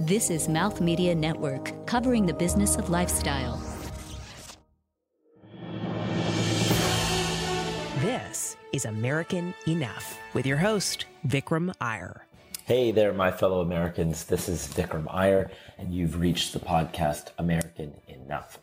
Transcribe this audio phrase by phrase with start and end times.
[0.00, 3.60] This is Mouth Media Network, covering the business of lifestyle.
[8.00, 12.24] This is American Enough with your host, Vikram Iyer.
[12.64, 14.22] Hey there, my fellow Americans.
[14.22, 18.60] This is Vikram Iyer, and you've reached the podcast American Enough.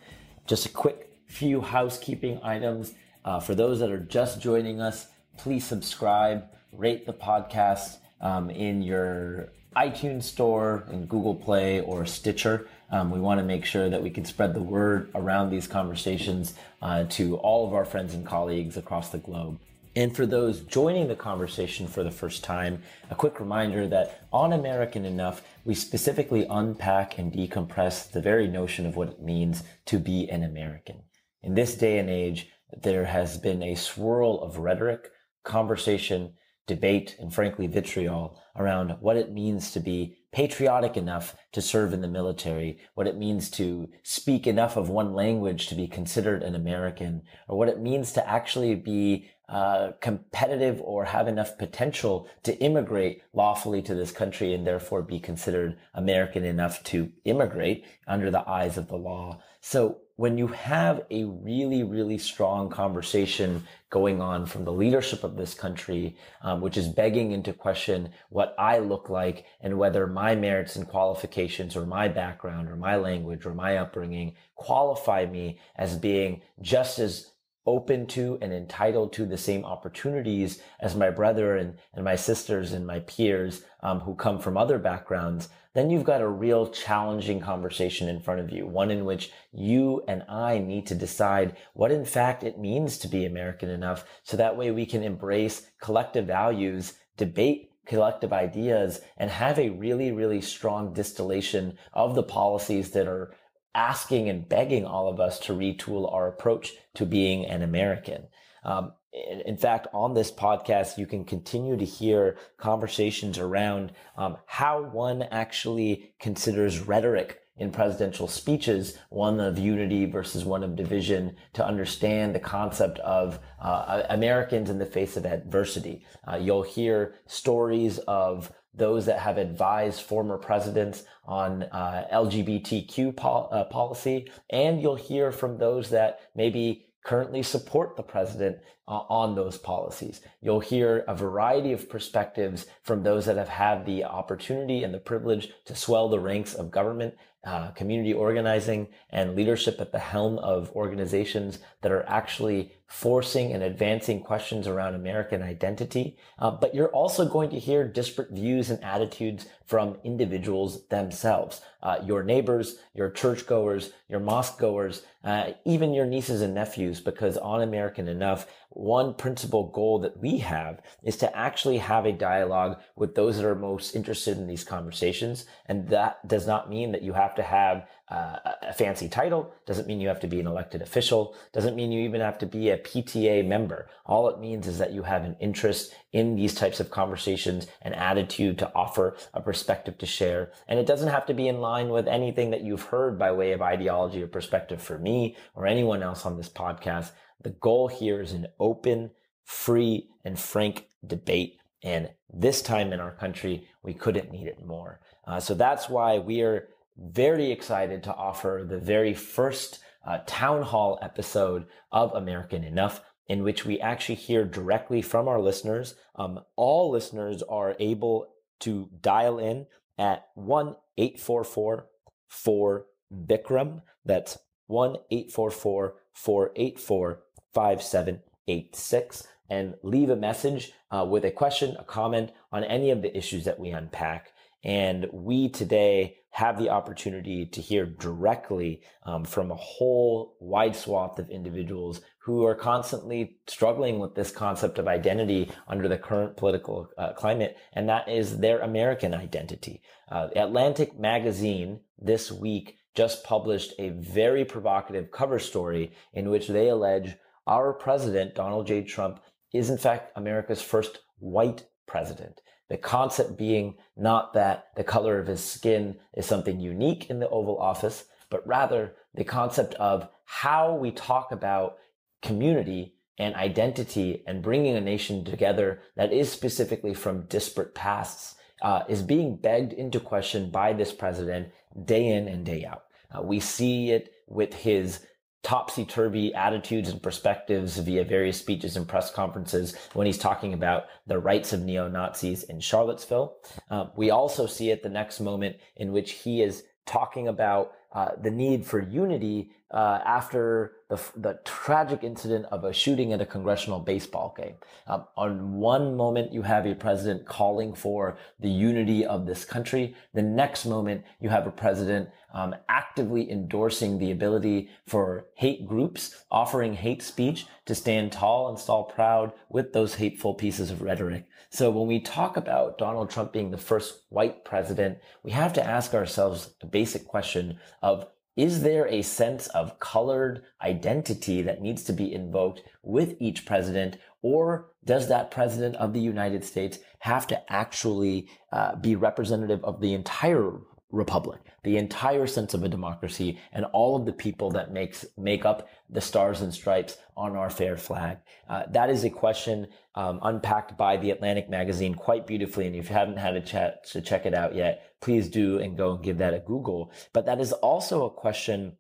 [0.48, 2.94] Just a quick few housekeeping items.
[3.26, 5.08] Uh, for those that are just joining us,
[5.38, 12.68] please subscribe, rate the podcast um, in your iTunes store, and Google Play, or Stitcher.
[12.92, 16.54] Um, we want to make sure that we can spread the word around these conversations
[16.82, 19.60] uh, to all of our friends and colleagues across the globe.
[19.98, 24.52] And for those joining the conversation for the first time, a quick reminder that on
[24.52, 29.98] American Enough, we specifically unpack and decompress the very notion of what it means to
[29.98, 31.04] be an American.
[31.42, 35.12] In this day and age, there has been a swirl of rhetoric,
[35.44, 36.34] conversation,
[36.68, 42.02] debate, and frankly vitriol around what it means to be patriotic enough to serve in
[42.02, 46.56] the military, what it means to speak enough of one language to be considered an
[46.56, 52.58] American, or what it means to actually be uh, competitive or have enough potential to
[52.58, 58.48] immigrate lawfully to this country and therefore be considered American enough to immigrate under the
[58.50, 59.40] eyes of the law.
[59.62, 65.36] So when you have a really, really strong conversation going on from the leadership of
[65.36, 70.36] this country, um, which is begging into question what I look like and whether my
[70.36, 75.98] merits and qualifications or my background or my language or my upbringing qualify me as
[75.98, 77.32] being just as
[77.66, 82.74] open to and entitled to the same opportunities as my brother and, and my sisters
[82.74, 87.40] and my peers um, who come from other backgrounds, then you've got a real challenging
[87.40, 91.92] conversation in front of you, one in which you and I need to decide what
[91.92, 96.26] in fact it means to be American enough so that way we can embrace collective
[96.26, 103.08] values, debate collective ideas, and have a really, really strong distillation of the policies that
[103.08, 103.34] are
[103.76, 108.28] asking and begging all of us to retool our approach to being an American.
[108.64, 114.38] Um, in, in, fact, on this podcast, you can continue to hear conversations around um,
[114.46, 121.36] how one actually considers rhetoric in presidential speeches, one of unity versus one of division,
[121.54, 126.06] to understand the concept of uh, Americans in the face of adversity.
[126.30, 133.50] Uh, you'll hear stories of those that have advised former presidents on uh, LGBTQ pol-
[133.52, 139.36] uh, policy, and you'll hear from those that maybe currently support the president uh, on
[139.36, 140.22] those policies.
[140.42, 145.00] You'll hear a variety of perspectives from those that have had the opportunity and the
[145.00, 147.14] privilege to swell the ranks of government,
[147.46, 153.64] uh, community organizing, and leadership at the helm of organizations that are actually forcing and
[153.64, 156.18] advancing questions around American identity.
[156.38, 161.98] Uh, but you're also going to hear disparate views and attitudes from individuals themselves, uh,
[162.04, 167.62] your neighbors, your churchgoers, your mosque goers, uh, even your nieces and nephews, because on
[167.62, 168.46] American Enough,
[168.76, 173.46] one principal goal that we have is to actually have a dialogue with those that
[173.46, 175.46] are most interested in these conversations.
[175.68, 179.88] And that does not mean that you have to have uh, a fancy title, doesn't
[179.88, 182.70] mean you have to be an elected official, doesn't mean you even have to be
[182.70, 183.88] a PTA member.
[184.06, 187.94] All it means is that you have an interest in these types of conversations, an
[187.94, 190.52] attitude to offer, a perspective to share.
[190.68, 193.54] And it doesn't have to be in line with anything that you've heard by way
[193.54, 197.12] of ideology or perspective for me or anyone else on this podcast.
[197.42, 199.12] The goal here is an open,
[199.44, 201.58] free, and frank debate.
[201.84, 205.00] And this time in our country, we couldn't need it more.
[205.28, 210.64] Uh, so that's why we are very excited to offer the very first uh, town
[210.64, 215.96] hall episode of American Enough, in which we actually hear directly from our listeners.
[216.16, 218.28] Um, all listeners are able
[218.62, 221.88] to dial in at 1 844
[222.28, 223.82] 4 Vikram.
[224.04, 224.38] That's
[224.68, 227.20] 1 844 484
[227.56, 233.16] 5786 and leave a message uh, with a question, a comment on any of the
[233.18, 234.32] issues that we unpack.
[234.64, 241.18] And we today have the opportunity to hear directly um, from a whole wide swath
[241.18, 246.90] of individuals who are constantly struggling with this concept of identity under the current political
[246.98, 249.82] uh, climate, and that is their American identity.
[250.12, 256.70] Uh, Atlantic Magazine this week just published a very provocative cover story in which they
[256.70, 257.16] allege
[257.48, 258.84] our president, Donald J.
[258.84, 259.20] Trump,
[259.54, 262.42] is in fact America's first white president.
[262.70, 267.30] The concept being not that the color of his skin is something unique in the
[267.30, 271.78] Oval Office, but rather the concept of how we talk about
[272.22, 278.84] community and identity and bringing a nation together that is specifically from disparate pasts uh,
[278.90, 281.50] is being begged into question by this president
[281.86, 282.86] day in and day out.
[283.16, 285.06] Uh, we see it with his
[285.46, 290.86] topsy turvy attitudes and perspectives via various speeches and press conferences when he's talking about
[291.06, 293.38] the rights of neo Nazis in Charlottesville.
[293.70, 298.10] Uh, we also see it the next moment in which he is talking about uh,
[298.20, 303.26] the need for unity uh, after the, the tragic incident of a shooting at a
[303.26, 304.56] congressional baseball game.
[304.88, 309.96] Um, on one moment, you have a president calling for the unity of this country.
[310.14, 316.24] The next moment, you have a president um, actively endorsing the ability for hate groups
[316.30, 321.26] offering hate speech to stand tall and stall proud with those hateful pieces of rhetoric.
[321.50, 325.66] So when we talk about Donald Trump being the first white president, we have to
[325.66, 328.06] ask ourselves a basic question of
[328.36, 333.98] is there a sense of colored identity that needs to be invoked with each president,
[334.22, 339.80] or does that president of the United States have to actually uh, be representative of
[339.80, 340.54] the entire
[340.92, 345.46] republic, the entire sense of a democracy, and all of the people that makes make
[345.46, 348.18] up the stars and stripes on our fair flag?
[348.50, 352.68] Uh, that is a question um, unpacked by the Atlantic magazine quite beautifully.
[352.68, 355.78] And if you haven't had a chat to check it out yet, please do and
[355.78, 356.92] go and give that a Google.
[357.14, 358.74] But that is also a question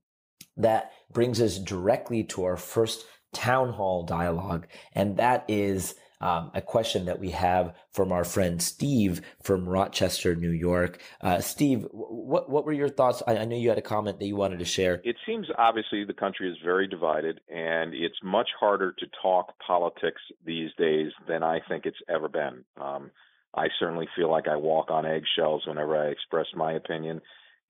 [0.57, 6.61] that brings us directly to our first town hall dialogue, and that is um, a
[6.61, 10.99] question that we have from our friend Steve from Rochester, New York.
[11.21, 13.21] Uh, Steve, what what were your thoughts?
[13.27, 15.01] I, I, know you had a comment that you wanted to share.
[15.03, 20.21] It seems obviously the country is very divided, and it's much harder to talk politics
[20.43, 22.63] these days than I think it's ever been.
[22.81, 23.11] Um,
[23.55, 27.21] I certainly feel like I walk on eggshells whenever I express my opinion,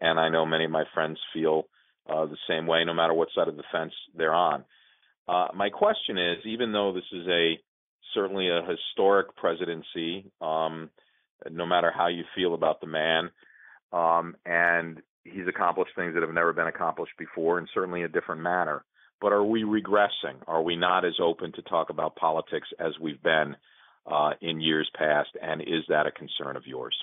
[0.02, 1.68] and I know many of my friends feel
[2.10, 4.66] uh, the same way, no matter what side of the fence they're on.
[5.28, 7.60] Uh, my question is, even though this is a
[8.14, 10.90] certainly a historic presidency, um,
[11.50, 13.30] no matter how you feel about the man.
[13.92, 18.10] Um, and he's accomplished things that have never been accomplished before, and certainly in a
[18.10, 18.84] different manner.
[19.22, 20.36] But are we regressing?
[20.48, 23.56] Are we not as open to talk about politics as we've been
[24.06, 25.30] uh, in years past?
[25.42, 26.96] And is that a concern of yours?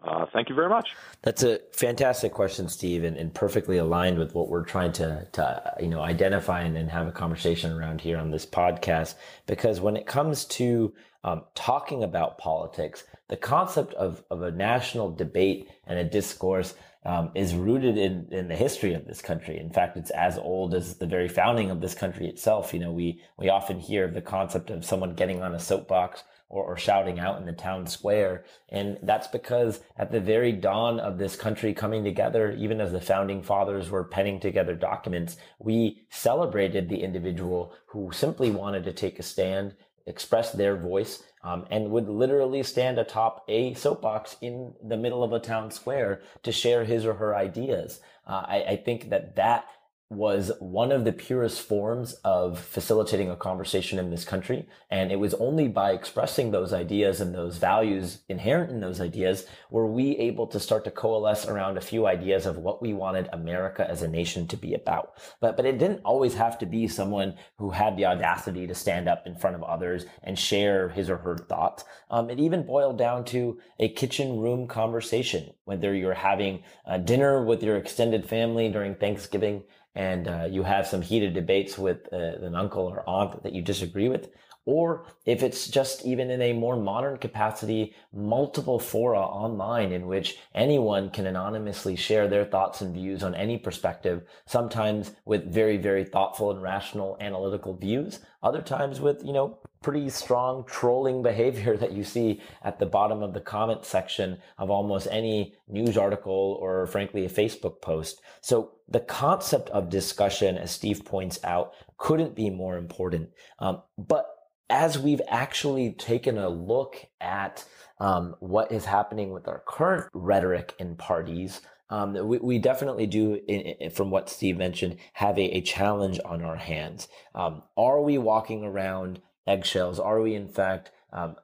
[0.00, 0.94] Uh, thank you very much.
[1.22, 5.74] That's a fantastic question, Steve, and, and, perfectly aligned with what we're trying to, to
[5.80, 9.16] you know, identify and, and, have a conversation around here on this podcast.
[9.46, 10.94] Because when it comes to
[11.24, 17.32] um, talking about politics, the concept of, of a national debate and a discourse um,
[17.34, 19.58] is rooted in, in the history of this country.
[19.58, 22.72] In fact, it's as old as the very founding of this country itself.
[22.72, 26.22] You know, we, we often hear of the concept of someone getting on a soapbox
[26.48, 28.44] or, or shouting out in the town square.
[28.68, 33.00] And that's because at the very dawn of this country coming together, even as the
[33.00, 39.18] founding fathers were penning together documents, we celebrated the individual who simply wanted to take
[39.18, 39.74] a stand,
[40.06, 45.32] express their voice, um, and would literally stand atop a soapbox in the middle of
[45.32, 48.00] a town square to share his or her ideas.
[48.26, 49.66] Uh, I, I think that that
[50.10, 54.66] was one of the purest forms of facilitating a conversation in this country.
[54.90, 59.44] And it was only by expressing those ideas and those values inherent in those ideas
[59.70, 63.28] were we able to start to coalesce around a few ideas of what we wanted
[63.34, 65.12] America as a nation to be about.
[65.40, 69.10] But, but it didn't always have to be someone who had the audacity to stand
[69.10, 71.84] up in front of others and share his or her thoughts.
[72.10, 77.44] Um, it even boiled down to a kitchen room conversation, whether you're having a dinner
[77.44, 79.64] with your extended family during Thanksgiving,
[79.98, 83.60] and uh, you have some heated debates with uh, an uncle or aunt that you
[83.60, 84.30] disagree with,
[84.64, 90.38] or if it's just even in a more modern capacity, multiple fora online in which
[90.54, 96.04] anyone can anonymously share their thoughts and views on any perspective, sometimes with very, very
[96.04, 101.92] thoughtful and rational analytical views, other times with, you know, pretty strong trolling behavior that
[101.92, 106.86] you see at the bottom of the comment section of almost any news article or
[106.86, 108.20] frankly a Facebook post.
[108.42, 113.30] So the concept of discussion, as Steve points out, couldn't be more important.
[113.58, 114.26] Um, but
[114.70, 117.64] as we've actually taken a look at
[118.00, 123.40] um, what is happening with our current rhetoric in parties, um, we, we, definitely do,
[123.48, 127.08] in, in, from what Steve mentioned, have a, a challenge on our hands.
[127.34, 129.98] Um, are we walking around eggshells?
[129.98, 131.36] Are we, in fact, um,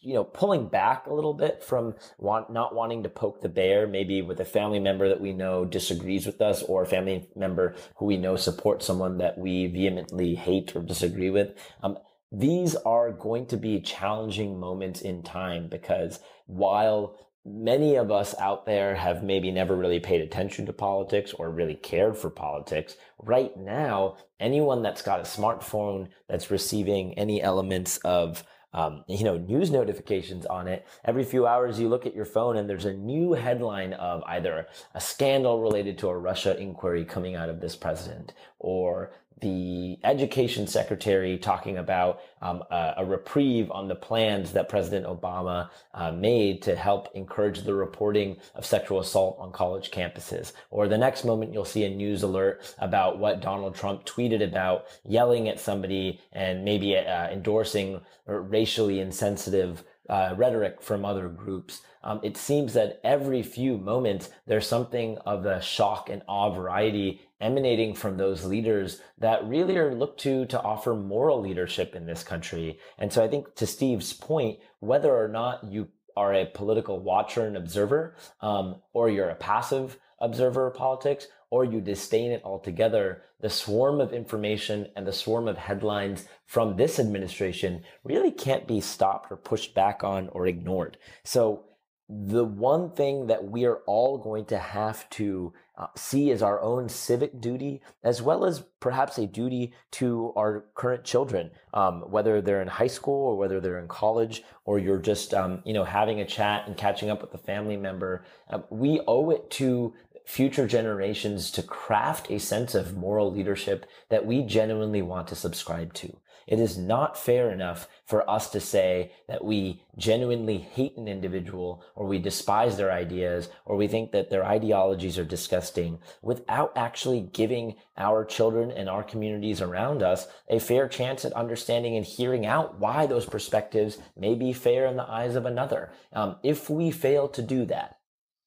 [0.00, 3.86] you know, pulling back a little bit from want, not wanting to poke the bear,
[3.86, 7.74] maybe with a family member that we know disagrees with us or a family member
[7.96, 11.54] who we know supports someone that we vehemently hate or disagree with.
[11.82, 11.98] Um,
[12.30, 18.64] these are going to be challenging moments in time because while many of us out
[18.66, 22.96] there have maybe never really paid attention to politics or really cared for politics.
[23.18, 28.44] Right now, anyone that's got a smartphone that's receiving any elements of
[28.74, 30.86] um, you know, news notifications on it.
[31.04, 34.66] Every few hours you look at your phone and there's a new headline of either
[34.94, 40.66] a scandal related to a Russia inquiry coming out of this president or the education
[40.66, 46.62] secretary talking about um, a, a, reprieve on the plans that President Obama uh, made
[46.62, 50.52] to help encourage the reporting of sexual assault on college campuses.
[50.70, 54.86] Or the next moment, you'll see a news alert about what Donald Trump tweeted about
[55.04, 61.80] yelling at somebody and maybe uh, endorsing racially insensitive uh, rhetoric from other groups.
[62.02, 67.22] Um, it seems that every few moments there's something of a shock and awe variety
[67.44, 72.24] emanating from those leaders that really are looked to to offer moral leadership in this
[72.24, 72.78] country.
[72.98, 77.46] And so I think to Steve's point, whether or not you are a political watcher
[77.46, 83.22] and observer, um, or you're a passive observer of politics, or you disdain it altogether,
[83.40, 88.80] the swarm of information and the swarm of headlines from this administration really can't be
[88.80, 90.96] stopped or pushed back on or ignored.
[91.24, 91.64] So
[92.08, 96.60] the one thing that we are all going to have to uh, see as our
[96.60, 102.40] own civic duty, as well as perhaps a duty to our current children, um, whether
[102.40, 105.84] they're in high school or whether they're in college, or you're just, um, you know,
[105.84, 108.24] having a chat and catching up with a family member.
[108.50, 109.94] Uh, we owe it to
[110.26, 115.92] future generations to craft a sense of moral leadership that we genuinely want to subscribe
[115.94, 116.18] to.
[116.46, 121.84] It is not fair enough for us to say that we genuinely hate an individual
[121.94, 127.20] or we despise their ideas or we think that their ideologies are disgusting without actually
[127.32, 132.44] giving our children and our communities around us a fair chance at understanding and hearing
[132.44, 135.92] out why those perspectives may be fair in the eyes of another.
[136.12, 137.98] Um, if we fail to do that,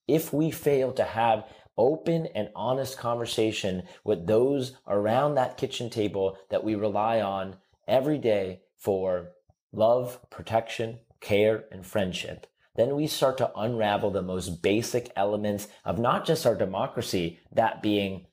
[0.07, 1.45] if we fail to have
[1.77, 7.55] open and honest conversation with those around that kitchen table that we rely on
[7.87, 9.31] every day for
[9.71, 15.97] love, protection, care, and friendship, then we start to unravel the most basic elements of
[15.97, 18.27] not just our democracy, that being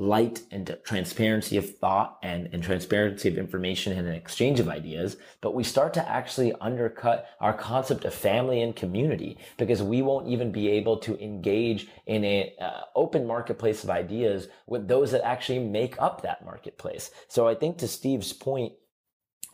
[0.00, 5.18] light and transparency of thought and, and transparency of information and an exchange of ideas,
[5.42, 10.26] but we start to actually undercut our concept of family and community because we won't
[10.26, 15.26] even be able to engage in an uh, open marketplace of ideas with those that
[15.26, 17.10] actually make up that marketplace.
[17.28, 18.72] So I think to Steve's point,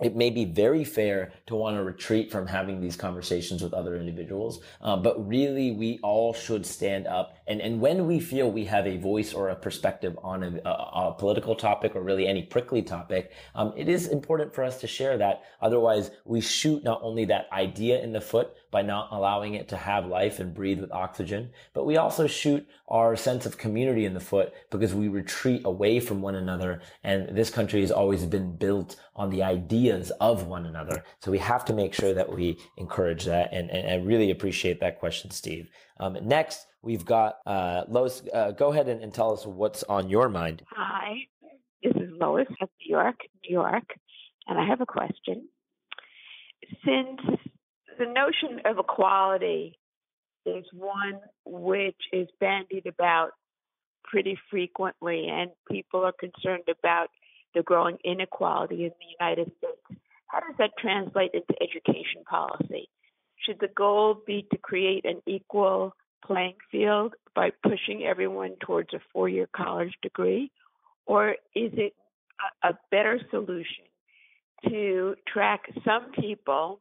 [0.00, 3.96] it may be very fair to want to retreat from having these conversations with other
[3.96, 7.35] individuals, uh, but really we all should stand up.
[7.46, 11.10] And, and when we feel we have a voice or a perspective on a, a,
[11.10, 14.86] a political topic or really any prickly topic, um, it is important for us to
[14.86, 15.42] share that.
[15.60, 19.76] Otherwise, we shoot not only that idea in the foot by not allowing it to
[19.76, 24.14] have life and breathe with oxygen, but we also shoot our sense of community in
[24.14, 26.80] the foot because we retreat away from one another.
[27.04, 31.04] And this country has always been built on the ideas of one another.
[31.20, 33.52] So we have to make sure that we encourage that.
[33.52, 35.70] And, and I really appreciate that question, Steve.
[35.98, 38.22] Um, next, we've got uh, Lois.
[38.32, 40.62] Uh, go ahead and, and tell us what's on your mind.
[40.70, 41.16] Hi,
[41.82, 43.16] this is Lois of New York,
[43.46, 43.98] New York,
[44.46, 45.48] and I have a question.
[46.84, 47.20] Since
[47.98, 49.78] the notion of equality
[50.46, 53.30] is one which is bandied about
[54.04, 57.08] pretty frequently, and people are concerned about
[57.54, 60.00] the growing inequality in the United States.
[60.28, 62.88] How does that translate into education policy?
[63.44, 65.92] Should the goal be to create an equal
[66.26, 70.50] playing field by pushing everyone towards a four year college degree?
[71.06, 71.94] Or is it
[72.62, 73.84] a, a better solution
[74.68, 76.80] to track some people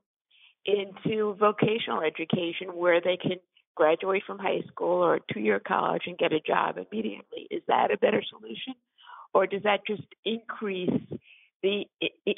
[0.66, 3.38] into vocational education where they can
[3.75, 7.48] graduate from high school or two year college and get a job immediately.
[7.52, 8.74] Is that a better solution?
[9.34, 11.02] Or does that just increase
[11.62, 11.86] the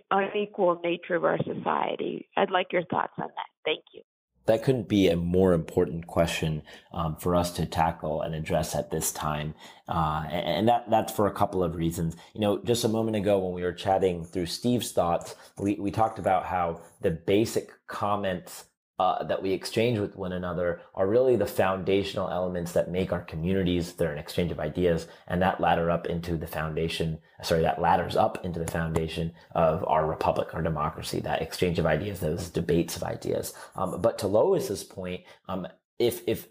[0.10, 2.28] unequal nature of our society?
[2.36, 3.50] I'd like your thoughts on that.
[3.64, 4.02] Thank you.
[4.48, 6.64] That couldn't be a more important question
[6.94, 9.54] um, for us to tackle and address at this time,
[9.88, 12.16] uh, and that that's for a couple of reasons.
[12.34, 15.92] You know, just a moment ago when we were chatting through Steve's thoughts, we we
[15.92, 18.66] talked about how the basic comments
[19.00, 23.22] uh, that we exchange with one another are really the foundational elements that make our
[23.22, 23.94] communities.
[23.94, 27.20] They're an exchange of ideas, and that ladder up into the foundation.
[27.44, 31.20] Sorry, that ladders up into the foundation of our republic, our democracy.
[31.20, 33.54] That exchange of ideas, those debates of ideas.
[33.76, 35.68] Um, but to Lois's point, um,
[36.00, 36.48] if if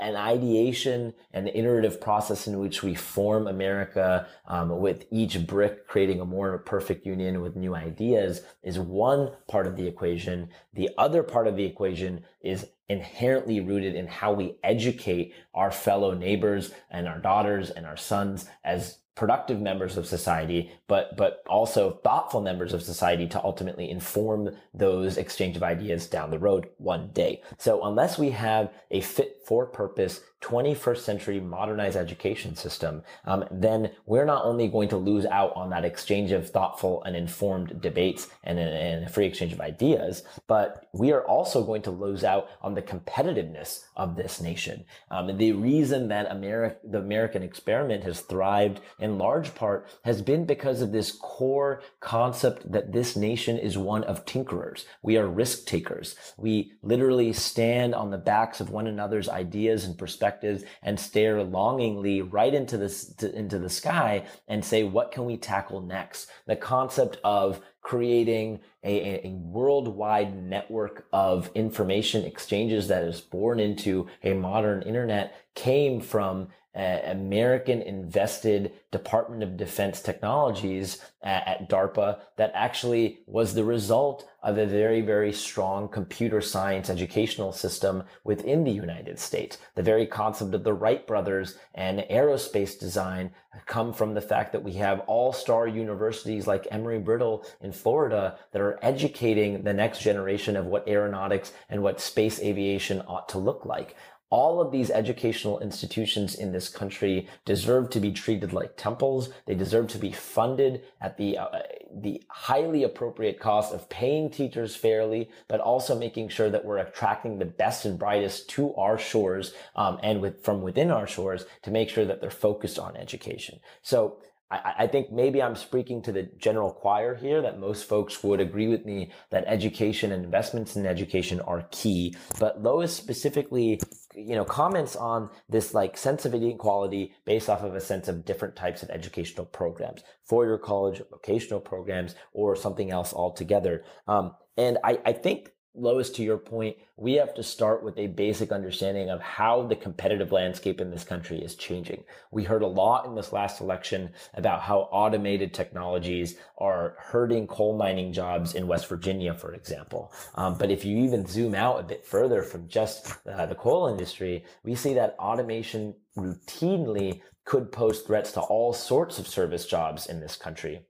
[0.00, 6.20] an ideation and iterative process in which we form America um, with each brick creating
[6.20, 10.48] a more perfect union with new ideas is one part of the equation.
[10.72, 16.14] The other part of the equation is inherently rooted in how we educate our fellow
[16.14, 22.00] neighbors and our daughters and our sons as productive members of society, but, but also
[22.02, 27.08] thoughtful members of society to ultimately inform those exchange of ideas down the road one
[27.12, 27.40] day.
[27.58, 33.90] So unless we have a fit for purpose 21st century modernized education system, um, then
[34.04, 38.28] we're not only going to lose out on that exchange of thoughtful and informed debates
[38.42, 42.48] and, and a free exchange of ideas, but we are also going to lose out
[42.60, 44.84] on the competitiveness of this nation.
[45.10, 50.44] Um, the reason that America, the American experiment has thrived in large part has been
[50.44, 54.84] because of this core concept that this nation is one of tinkerers.
[55.02, 56.16] We are risk takers.
[56.36, 60.33] We literally stand on the backs of one another's ideas and perspectives
[60.82, 65.80] and stare longingly right into the, into the sky and say, what can we tackle
[65.80, 66.28] next?
[66.46, 74.08] The concept of creating a, a, worldwide network of information exchanges that is born into
[74.22, 82.18] a modern internet came from uh, American invested Department of Defense technologies at, at DARPA
[82.36, 88.62] that actually was the result of a very, very strong computer science educational system within
[88.62, 89.56] the United States.
[89.74, 93.30] The very concept of the Wright brothers and aerospace design
[93.66, 98.78] come from the fact that we have all-star universities like Embry-Riddle in Florida that are
[98.82, 103.96] educating the next generation of what aeronautics and what space aviation ought to look like
[104.34, 109.28] all of these educational institutions in this country deserve to be treated like temples.
[109.46, 111.60] They deserve to be funded at the uh,
[112.02, 117.38] the highly appropriate cost of paying teachers fairly, but also making sure that we're attracting
[117.38, 121.70] the best and brightest to our shores um, and with from within our shores to
[121.70, 123.60] make sure that they're focused on education.
[123.82, 124.16] So
[124.50, 128.40] I, I think maybe I'm speaking to the general choir here that most folks would
[128.40, 132.14] agree with me that education and investments in education are key.
[132.38, 133.80] But Lois specifically,
[134.14, 138.24] you know, comments on this like sense of inequality based off of a sense of
[138.24, 143.84] different types of educational programs, four-year college, vocational programs, or something else altogether.
[144.06, 148.06] Um, and I, I think Lois, to your point, we have to start with a
[148.06, 152.04] basic understanding of how the competitive landscape in this country is changing.
[152.30, 157.76] We heard a lot in this last election about how automated technologies are hurting coal
[157.76, 160.12] mining jobs in West Virginia, for example.
[160.36, 163.88] Um, but if you even zoom out a bit further from just uh, the coal
[163.88, 170.06] industry, we see that automation routinely could pose threats to all sorts of service jobs
[170.06, 170.86] in this country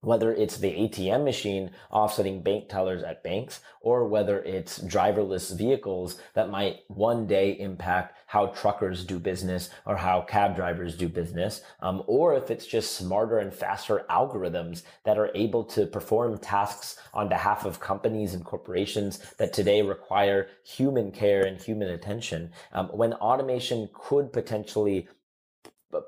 [0.00, 6.20] whether it's the ATM machine offsetting bank tellers at banks or whether it's driverless vehicles
[6.34, 11.62] that might one day impact how truckers do business or how cab drivers do business,
[11.80, 16.98] um, or if it's just smarter and faster algorithms that are able to perform tasks
[17.14, 22.52] on behalf of companies and corporations that today require human care and human attention.
[22.72, 25.08] Um, when automation could potentially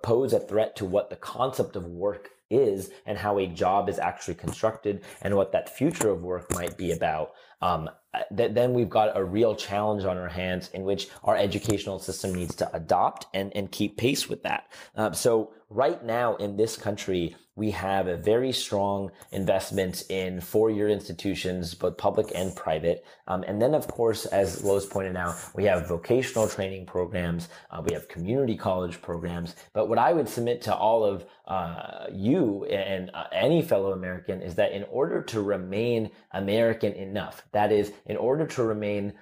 [0.03, 3.99] pose a threat to what the concept of work is and how a job is
[3.99, 7.33] actually constructed and what that future of work might be about,
[7.63, 7.89] um,
[8.37, 12.35] th- then we've got a real challenge on our hands in which our educational system
[12.35, 14.73] needs to adopt and, and keep pace with that.
[14.97, 20.89] Uh, so right now in this country, we have a very strong investment in four-year
[20.89, 23.05] institutions, both public and private.
[23.27, 27.83] Um, and then, of course, as Lois pointed out, we have vocational training programs, uh,
[27.87, 29.57] we have community college programs.
[29.75, 34.41] But what I would submit to all of uh, you and uh, any fellow American
[34.41, 39.13] is that in order to remain American enough, that is, in order to remain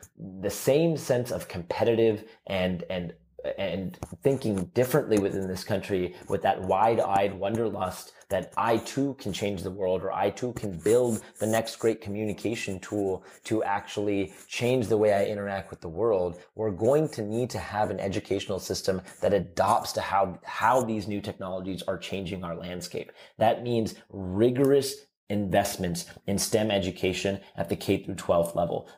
[0.40, 3.12] the same sense of competitive and and
[3.56, 9.62] and thinking differently within this country with that wide-eyed wonderlust that I too can change
[9.62, 14.88] the world or I too can build the next great communication tool to actually change
[14.88, 16.40] the way I interact with the world.
[16.56, 21.08] We're going to need to have an educational system that adopts to how, how these
[21.08, 23.12] new technologies are changing our landscape.
[23.38, 28.88] That means rigorous investments in STEM education at the K through 12 level,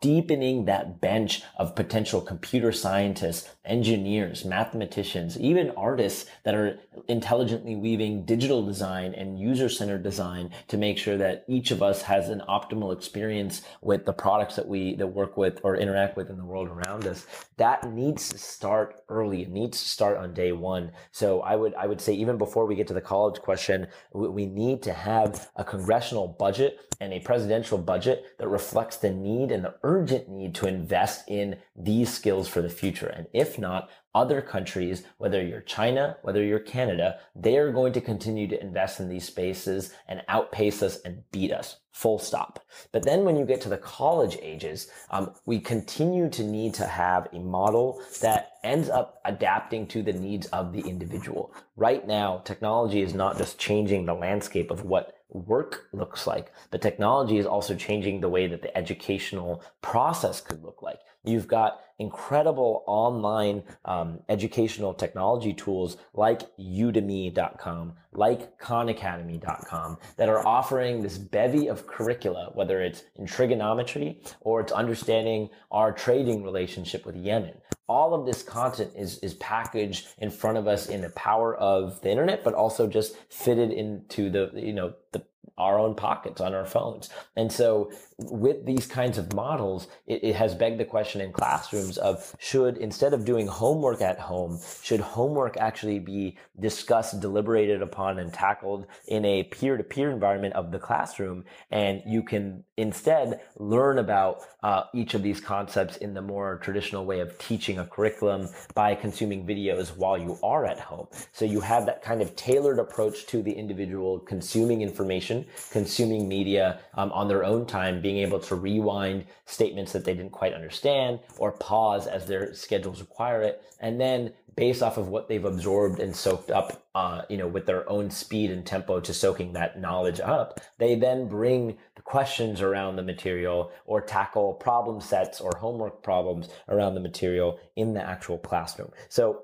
[0.00, 8.24] deepening that bench of potential computer scientists, engineers, mathematicians, even artists that are intelligently weaving
[8.24, 12.92] digital design and user-centered design to make sure that each of us has an optimal
[12.92, 16.68] experience with the products that we that work with or interact with in the world
[16.68, 17.26] around us.
[17.56, 19.42] That needs to start early.
[19.42, 20.92] It needs to start on day one.
[21.10, 24.46] So I would I would say even before we get to the college question, we
[24.46, 29.50] need to have a a congressional budget and a presidential budget that reflects the need
[29.50, 33.06] and the urgent need to invest in these skills for the future.
[33.06, 38.00] And if not, other countries, whether you're China, whether you're Canada, they are going to
[38.00, 41.78] continue to invest in these spaces and outpace us and beat us.
[41.90, 42.60] Full stop.
[42.92, 46.86] But then when you get to the college ages, um, we continue to need to
[46.86, 51.52] have a model that ends up adapting to the needs of the individual.
[51.76, 56.80] Right now, technology is not just changing the landscape of what work looks like, but
[56.80, 61.00] technology is also changing the way that the educational process could look like.
[61.24, 71.02] You've got incredible online um, educational technology tools like udemy.com, like khanacademy.com that are offering
[71.02, 77.16] this bevy of curricula, whether it's in trigonometry or it's understanding our trading relationship with
[77.16, 77.54] Yemen.
[77.86, 82.00] All of this content is, is packaged in front of us in the power of
[82.00, 85.22] the internet, but also just fitted into the, you know, the
[85.56, 87.10] our own pockets on our phones.
[87.36, 91.98] And so with these kinds of models, it, it, has begged the question in classrooms
[91.98, 98.18] of should, instead of doing homework at home, should homework actually be discussed, deliberated upon,
[98.18, 101.44] and tackled in a peer to peer environment of the classroom?
[101.70, 107.04] And you can instead learn about uh, each of these concepts in the more traditional
[107.04, 111.06] way of teaching a curriculum by consuming videos while you are at home.
[111.32, 115.33] So you have that kind of tailored approach to the individual consuming information,
[115.70, 120.32] consuming media um, on their own time being able to rewind statements that they didn't
[120.32, 123.62] quite understand or pause as their schedules require it.
[123.80, 127.66] And then based off of what they've absorbed and soaked up, uh, you know, with
[127.66, 132.60] their own speed and tempo to soaking that knowledge up, they then bring the questions
[132.60, 138.02] around the material or tackle problem sets or homework problems around the material in the
[138.02, 138.90] actual classroom.
[139.08, 139.42] So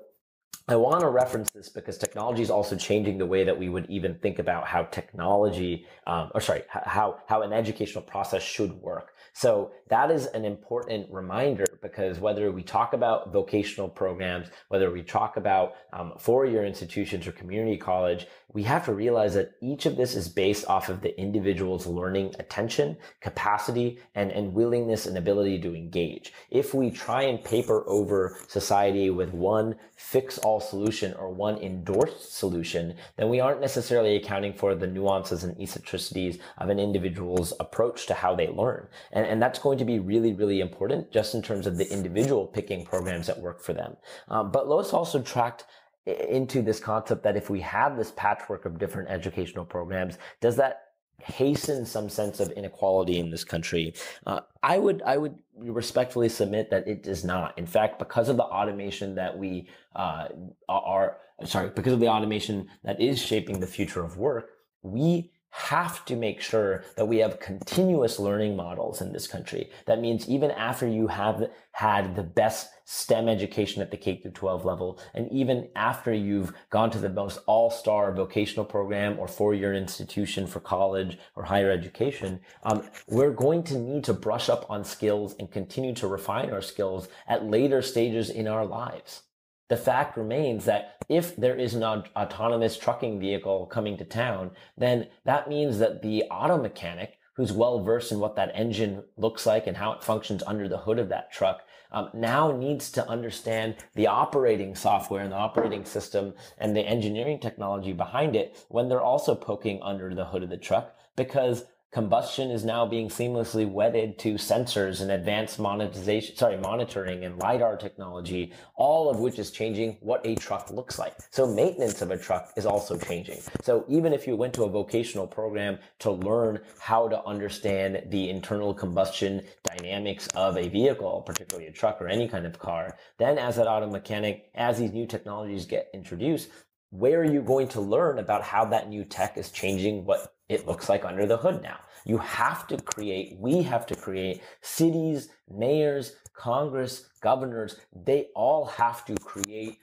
[0.71, 3.89] I want to reference this because technology is also changing the way that we would
[3.89, 9.13] even think about how technology, um, or sorry, how how an educational process should work.
[9.33, 15.03] So that is an important reminder because whether we talk about vocational programs, whether we
[15.03, 19.97] talk about um, four-year institutions or community college, we have to realize that each of
[19.97, 25.59] this is based off of the individual's learning attention, capacity, and, and willingness and ability
[25.61, 26.33] to engage.
[26.49, 32.37] If we try and paper over society with one fix all solution or one endorsed
[32.37, 38.05] solution, then we aren't necessarily accounting for the nuances and eccentricities of an individual's approach
[38.07, 38.87] to how they learn.
[39.11, 42.45] And, and that's going to be really, really important just in terms of the individual
[42.45, 43.97] picking programs that work for them.
[44.29, 45.65] Um, but Lois also tracked
[46.05, 50.90] into this concept that if we have this patchwork of different educational programs, does that
[51.23, 53.93] hasten some sense of inequality in this country?
[54.25, 57.57] Uh, I would I would respectfully submit that it does not.
[57.57, 60.27] In fact, because of the automation that we uh,
[60.69, 66.05] are sorry, because of the automation that is shaping the future of work, we have
[66.05, 69.69] to make sure that we have continuous learning models in this country.
[69.85, 74.31] That means even after you have had the best STEM education at the K through
[74.31, 79.73] 12 level, and even after you've gone to the most all-star vocational program or four-year
[79.73, 84.85] institution for college or higher education, um, we're going to need to brush up on
[84.85, 89.23] skills and continue to refine our skills at later stages in our lives
[89.71, 95.07] the fact remains that if there is an autonomous trucking vehicle coming to town, then
[95.25, 99.67] that means that the auto mechanic who's well versed in what that engine looks like
[99.67, 103.75] and how it functions under the hood of that truck um, now needs to understand
[103.93, 109.01] the operating software and the operating system and the engineering technology behind it when they're
[109.01, 114.17] also poking under the hood of the truck because combustion is now being seamlessly wedded
[114.19, 119.97] to sensors and advanced monetization, sorry, monitoring and LiDAR technology, all of which is changing
[119.99, 121.13] what a truck looks like.
[121.31, 123.39] So maintenance of a truck is also changing.
[123.61, 128.29] So even if you went to a vocational program to learn how to understand the
[128.29, 133.37] internal combustion dynamics of a vehicle, particularly a truck or any kind of car, then
[133.37, 136.49] as an auto mechanic, as these new technologies get introduced,
[136.91, 140.67] where are you going to learn about how that new tech is changing what it
[140.67, 141.79] looks like under the hood now?
[142.05, 149.05] You have to create, we have to create cities, mayors, Congress, governors, they all have
[149.05, 149.77] to create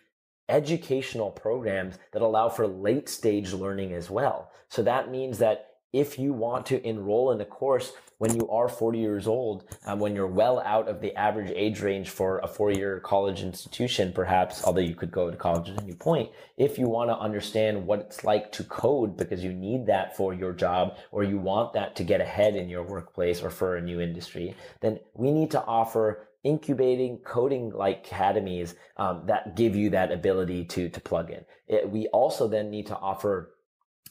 [0.48, 4.50] educational programs that allow for late stage learning as well.
[4.68, 8.68] So that means that if you want to enroll in a course when you are
[8.68, 12.48] 40 years old, um, when you're well out of the average age range for a
[12.48, 16.78] four year college institution, perhaps, although you could go to college at any point, if
[16.78, 20.52] you want to understand what it's like to code because you need that for your
[20.52, 24.00] job or you want that to get ahead in your workplace or for a new
[24.00, 30.10] industry, then we need to offer incubating coding like academies um, that give you that
[30.10, 31.44] ability to to plug in.
[31.68, 33.52] It, we also then need to offer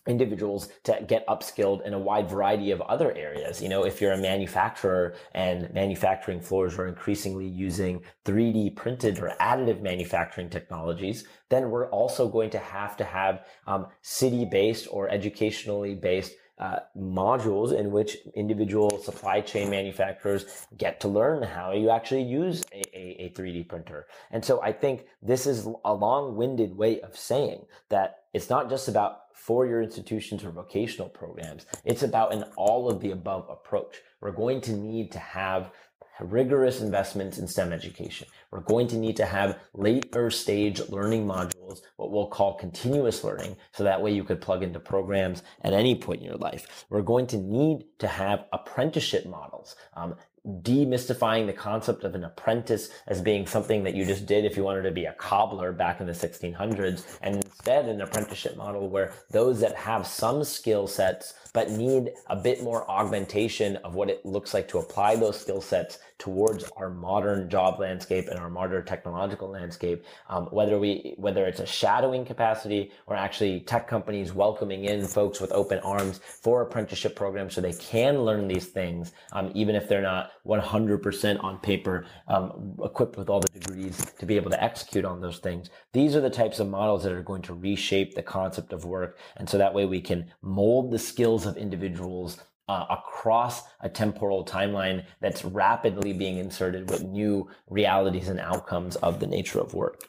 [0.07, 3.61] individuals to get upskilled in a wide variety of other areas.
[3.61, 9.33] You know, if you're a manufacturer and manufacturing floors are increasingly using 3D printed or
[9.39, 15.09] additive manufacturing technologies, then we're also going to have to have um, city based or
[15.09, 21.89] educationally based uh, modules in which individual supply chain manufacturers get to learn how you
[21.91, 24.07] actually use a, a, a 3D printer.
[24.31, 28.69] And so I think this is a long winded way of saying that it's not
[28.69, 31.65] just about four-year institutions or vocational programs.
[31.85, 33.95] It's about an all of the above approach.
[34.19, 35.71] We're going to need to have
[36.19, 38.27] rigorous investments in STEM education.
[38.51, 43.55] We're going to need to have later stage learning modules, what we'll call continuous learning.
[43.71, 46.85] So that way you could plug into programs at any point in your life.
[46.89, 49.75] We're going to need to have apprenticeship models.
[49.93, 50.15] Um,
[50.47, 54.63] demystifying the concept of an apprentice as being something that you just did if you
[54.63, 59.11] wanted to be a cobbler back in the 1600s and instead an apprenticeship model where
[59.29, 64.23] those that have some skill sets but need a bit more augmentation of what it
[64.23, 68.85] looks like to apply those skill sets towards our modern job landscape and our modern
[68.85, 74.85] technological landscape um, whether we whether it's a shadowing capacity or actually tech companies welcoming
[74.85, 79.51] in folks with open arms for apprenticeship programs so they can learn these things um,
[79.55, 84.37] even if they're not 100% on paper, um, equipped with all the degrees to be
[84.37, 85.69] able to execute on those things.
[85.91, 89.19] These are the types of models that are going to reshape the concept of work.
[89.35, 94.43] And so that way we can mold the skills of individuals uh, across a temporal
[94.43, 100.03] timeline that's rapidly being inserted with new realities and outcomes of the nature of work.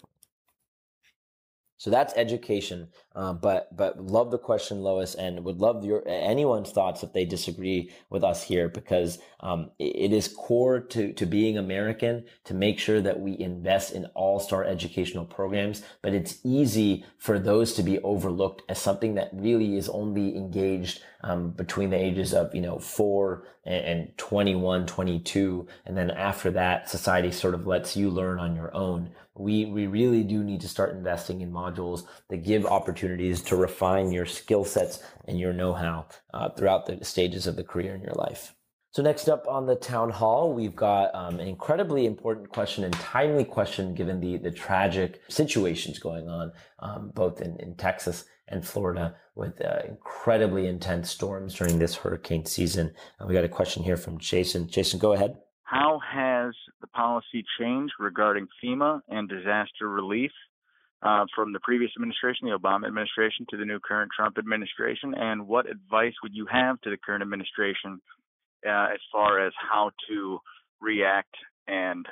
[1.78, 2.88] So that's education.
[3.18, 7.24] Um, but but love the question, Lois, and would love your anyone's thoughts if they
[7.24, 12.78] disagree with us here, because um, it is core to to being American to make
[12.78, 15.82] sure that we invest in all star educational programs.
[16.00, 21.02] But it's easy for those to be overlooked as something that really is only engaged
[21.24, 26.52] um, between the ages of you know four and, and 21, 22, and then after
[26.52, 30.60] that, society sort of lets you learn on your own we we really do need
[30.60, 35.52] to start investing in modules that give opportunities to refine your skill sets and your
[35.52, 38.54] know-how uh, throughout the stages of the career in your life.
[38.90, 42.94] So next up on the town hall, we've got um, an incredibly important question and
[42.94, 48.66] timely question given the the tragic situations going on um, both in, in Texas and
[48.66, 52.92] Florida with uh, incredibly intense storms during this hurricane season.
[53.20, 54.68] Uh, we got a question here from Jason.
[54.68, 55.36] Jason, go ahead.
[55.64, 60.32] How has the policy changed regarding FEMA and disaster relief
[61.02, 65.14] uh, from the previous administration, the Obama administration, to the new current Trump administration?
[65.16, 68.00] And what advice would you have to the current administration
[68.66, 70.38] uh, as far as how to
[70.80, 71.34] react
[71.66, 72.06] and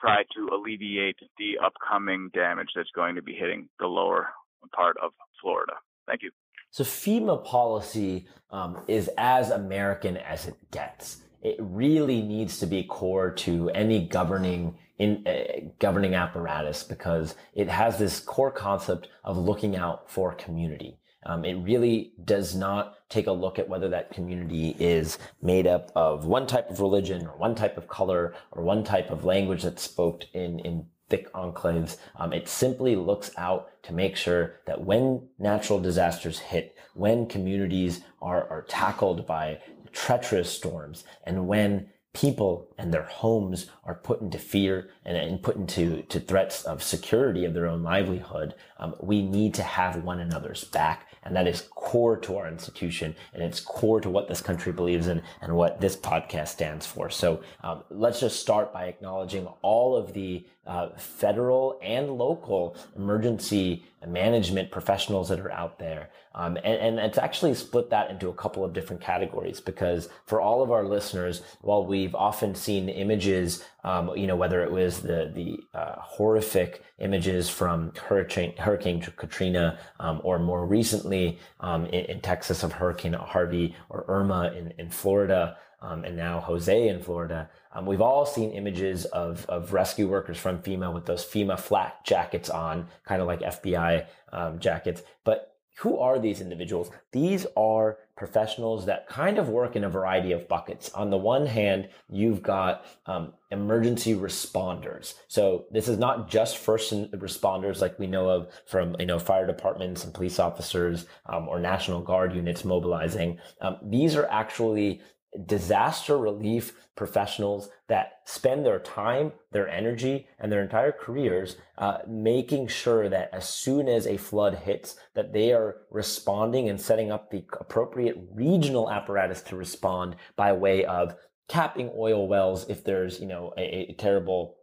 [0.00, 4.28] try to alleviate the upcoming damage that's going to be hitting the lower
[4.74, 5.74] part of Florida?
[6.06, 6.30] Thank you.
[6.70, 12.82] So, FEMA policy um, is as American as it gets it really needs to be
[12.82, 19.38] core to any governing in uh, governing apparatus because it has this core concept of
[19.38, 20.98] looking out for community.
[21.24, 25.92] Um, it really does not take a look at whether that community is made up
[25.94, 29.62] of one type of religion or one type of color or one type of language
[29.62, 31.96] that's spoken in, in thick enclaves.
[32.16, 38.00] Um, it simply looks out to make sure that when natural disasters hit, when communities
[38.20, 39.60] are, are tackled by
[39.96, 45.56] treacherous storms and when people and their homes are put into fear and, and put
[45.56, 50.20] into to threats of security of their own livelihood, um, we need to have one
[50.20, 51.08] another's back.
[51.22, 55.08] And that is core to our institution and it's core to what this country believes
[55.08, 57.10] in and what this podcast stands for.
[57.10, 63.84] So um, let's just start by acknowledging all of the uh, federal and local emergency
[64.06, 66.10] management professionals that are out there.
[66.34, 70.40] Um, and, and it's actually split that into a couple of different categories because for
[70.40, 75.00] all of our listeners, while we've often seen images, um, you know, whether it was
[75.00, 82.04] the, the uh, horrific images from Hurricane, Hurricane Katrina um, or more recently um, in,
[82.06, 87.00] in, Texas of Hurricane Harvey or Irma in, in Florida, um, and now Jose in
[87.00, 87.48] Florida.
[87.76, 92.02] Um, we've all seen images of, of rescue workers from FEMA with those FEMA flat
[92.04, 95.02] jackets on, kind of like FBI um, jackets.
[95.24, 96.90] But who are these individuals?
[97.12, 100.90] These are professionals that kind of work in a variety of buckets.
[100.94, 105.12] On the one hand, you've got um, emergency responders.
[105.28, 109.46] So this is not just first responders like we know of from you know fire
[109.46, 113.38] departments and police officers um, or National Guard units mobilizing.
[113.60, 115.02] Um, these are actually
[115.44, 122.68] disaster relief professionals that spend their time, their energy, and their entire careers uh, making
[122.68, 127.30] sure that as soon as a flood hits, that they are responding and setting up
[127.30, 131.14] the appropriate regional apparatus to respond by way of
[131.48, 134.55] capping oil wells if there's you know a, a terrible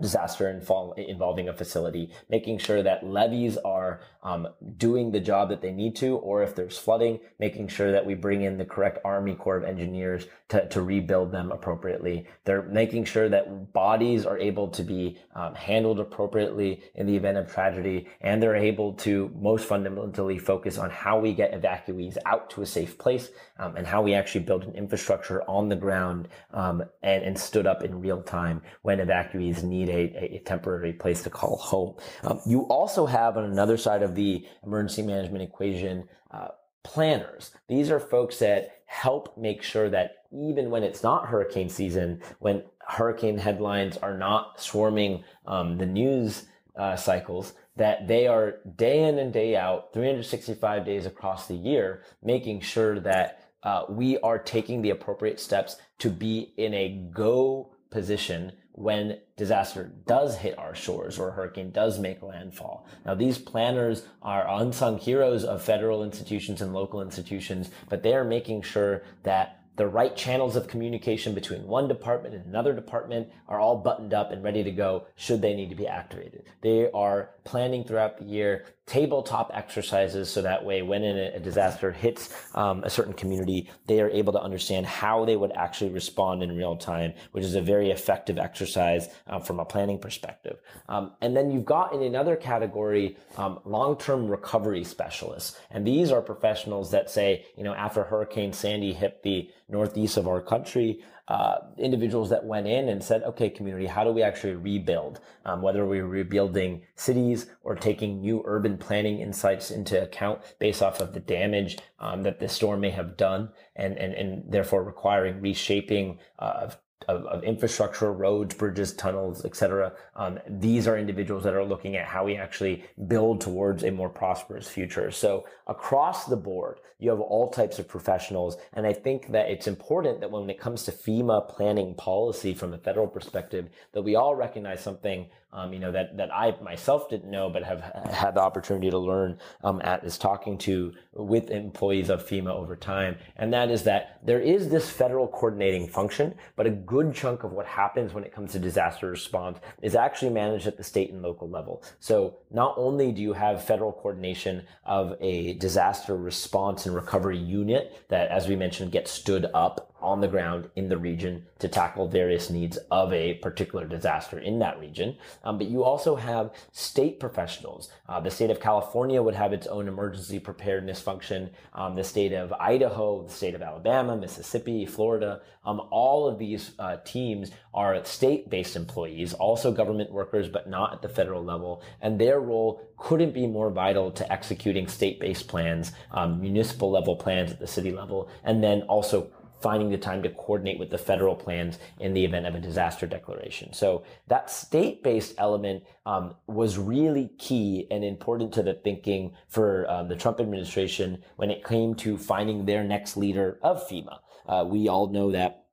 [0.00, 5.72] disaster involving a facility, making sure that levees are um, doing the job that they
[5.72, 9.34] need to, or if there's flooding, making sure that we bring in the correct Army
[9.34, 12.26] Corps of Engineers to, to rebuild them appropriately.
[12.44, 17.38] They're making sure that bodies are able to be um, handled appropriately in the event
[17.38, 22.50] of tragedy, and they're able to most fundamentally focus on how we get evacuees out
[22.50, 26.28] to a safe place um, and how we actually build an infrastructure on the ground
[26.52, 30.92] um, and, and stood up in real time when evacuees need need a, a temporary
[30.92, 31.94] place to call home.
[32.22, 36.48] Um, you also have on another side of the emergency management equation, uh,
[36.84, 37.52] planners.
[37.68, 42.62] These are folks that help make sure that even when it's not hurricane season, when
[42.80, 46.46] hurricane headlines are not swarming um, the news
[46.76, 52.02] uh, cycles, that they are day in and day out, 365 days across the year,
[52.22, 57.70] making sure that uh, we are taking the appropriate steps to be in a go
[57.90, 62.86] position when disaster does hit our shores or a hurricane does make landfall.
[63.04, 68.22] Now, these planners are unsung heroes of federal institutions and local institutions, but they are
[68.22, 73.60] making sure that the right channels of communication between one department and another department are
[73.60, 76.42] all buttoned up and ready to go should they need to be activated.
[76.60, 82.34] They are planning throughout the year tabletop exercises so that way when a disaster hits
[82.54, 86.56] um, a certain community, they are able to understand how they would actually respond in
[86.56, 90.58] real time, which is a very effective exercise uh, from a planning perspective.
[90.88, 96.22] Um, and then you've got in another category um, long-term recovery specialists, and these are
[96.22, 101.56] professionals that say, you know, after Hurricane Sandy hit the northeast of our country, uh,
[101.76, 105.20] individuals that went in and said, okay, community, how do we actually rebuild?
[105.44, 111.00] Um, whether we're rebuilding cities or taking new urban planning insights into account based off
[111.00, 115.40] of the damage um, that the storm may have done and, and, and therefore requiring
[115.40, 119.92] reshaping uh, of of, of, infrastructure, roads, bridges, tunnels, etc.
[120.16, 124.08] Um, these are individuals that are looking at how we actually build towards a more
[124.08, 125.10] prosperous future.
[125.10, 129.68] So across the board, you have all types of professionals, and I think that it's
[129.68, 134.16] important that when it comes to FEMA planning policy from a federal perspective, that we
[134.16, 137.80] all recognize something um, you know, that, that I myself didn't know, but have
[138.10, 142.76] had the opportunity to learn um, at is talking to with employees of FEMA over
[142.76, 143.16] time.
[143.36, 147.52] And that is that there is this federal coordinating function, but a good chunk of
[147.52, 151.22] what happens when it comes to disaster response is actually managed at the state and
[151.22, 151.82] local level.
[151.98, 158.04] So not only do you have federal coordination of a disaster response and recovery unit
[158.08, 162.08] that, as we mentioned, gets stood up on the ground in the region to tackle
[162.08, 165.16] various needs of a particular disaster in that region.
[165.44, 167.90] Um, but you also have state professionals.
[168.08, 171.50] Uh, the state of California would have its own emergency preparedness function.
[171.74, 176.72] Um, the state of Idaho, the state of Alabama, Mississippi, Florida, um, all of these
[176.78, 181.82] uh, teams are state-based employees, also government workers, but not at the federal level.
[182.00, 187.50] And their role couldn't be more vital to executing state-based plans, um, municipal level plans
[187.50, 189.30] at the city level, and then also
[189.60, 193.06] finding the time to coordinate with the federal plans in the event of a disaster
[193.06, 193.72] declaration.
[193.72, 200.08] So that state-based element um, was really key and important to the thinking for um,
[200.08, 204.18] the Trump administration when it came to finding their next leader of FEMA.
[204.46, 205.64] Uh, we all know that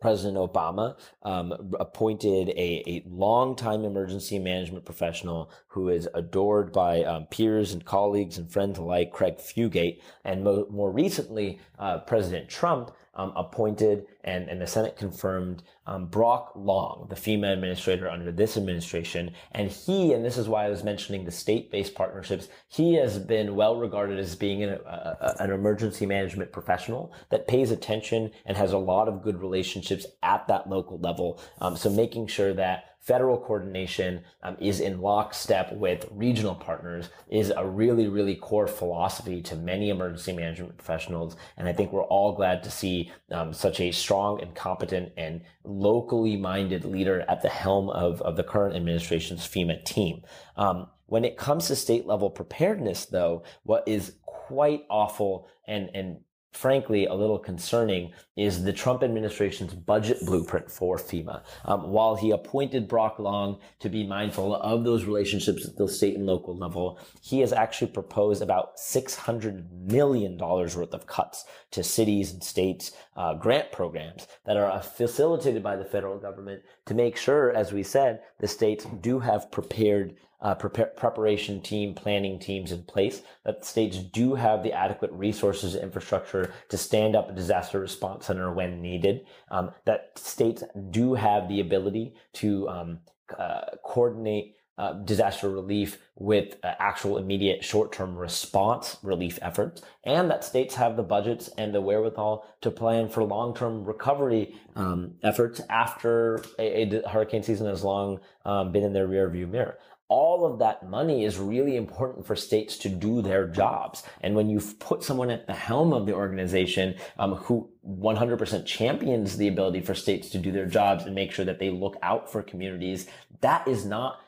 [0.00, 7.26] President Obama um, appointed a, a longtime emergency management professional who is adored by um,
[7.26, 10.00] peers and colleagues and friends alike, Craig Fugate.
[10.24, 16.06] And mo- more recently, uh, President Trump um, appointed and, and the Senate confirmed um,
[16.06, 19.32] Brock Long, the FEMA administrator under this administration.
[19.52, 23.56] And he, and this is why I was mentioning the state-based partnerships, he has been
[23.56, 28.72] well regarded as being an, a, an emergency management professional that pays attention and has
[28.72, 31.40] a lot of good relationships at that local level.
[31.60, 37.52] Um, so making sure that federal coordination um, is in lockstep with regional partners is
[37.56, 41.34] a really, really core philosophy to many emergency management professionals.
[41.56, 45.40] And I think we're all glad to see um, such a strong and competent and
[45.64, 50.22] locally minded leader at the helm of, of the current administration's FEMA team.
[50.56, 56.18] Um, when it comes to state level preparedness, though, what is quite awful and, and
[56.52, 61.42] frankly a little concerning is the Trump administration's budget blueprint for FEMA.
[61.64, 66.16] Um, while he appointed Brock Long to be mindful of those relationships at the state
[66.16, 72.32] and local level, he has actually proposed about $600 million worth of cuts to cities
[72.32, 77.52] and states uh, grant programs that are facilitated by the federal government to make sure,
[77.52, 82.82] as we said, the states do have prepared uh, prepare, preparation team, planning teams in
[82.84, 87.80] place, that states do have the adequate resources and infrastructure to stand up a disaster
[87.80, 92.98] response center when needed, um, that states do have the ability to um,
[93.38, 100.42] uh, coordinate uh, disaster relief with uh, actual immediate short-term response relief efforts, and that
[100.42, 106.42] states have the budgets and the wherewithal to plan for long-term recovery um, efforts after
[106.58, 109.76] a, a, hurricane season has long um, been in their rearview mirror
[110.10, 114.02] all of that money is really important for states to do their jobs.
[114.20, 119.36] And when you've put someone at the helm of the organization um, who 100% champions
[119.36, 122.30] the ability for states to do their jobs and make sure that they look out
[122.30, 123.06] for communities,
[123.40, 124.18] that is not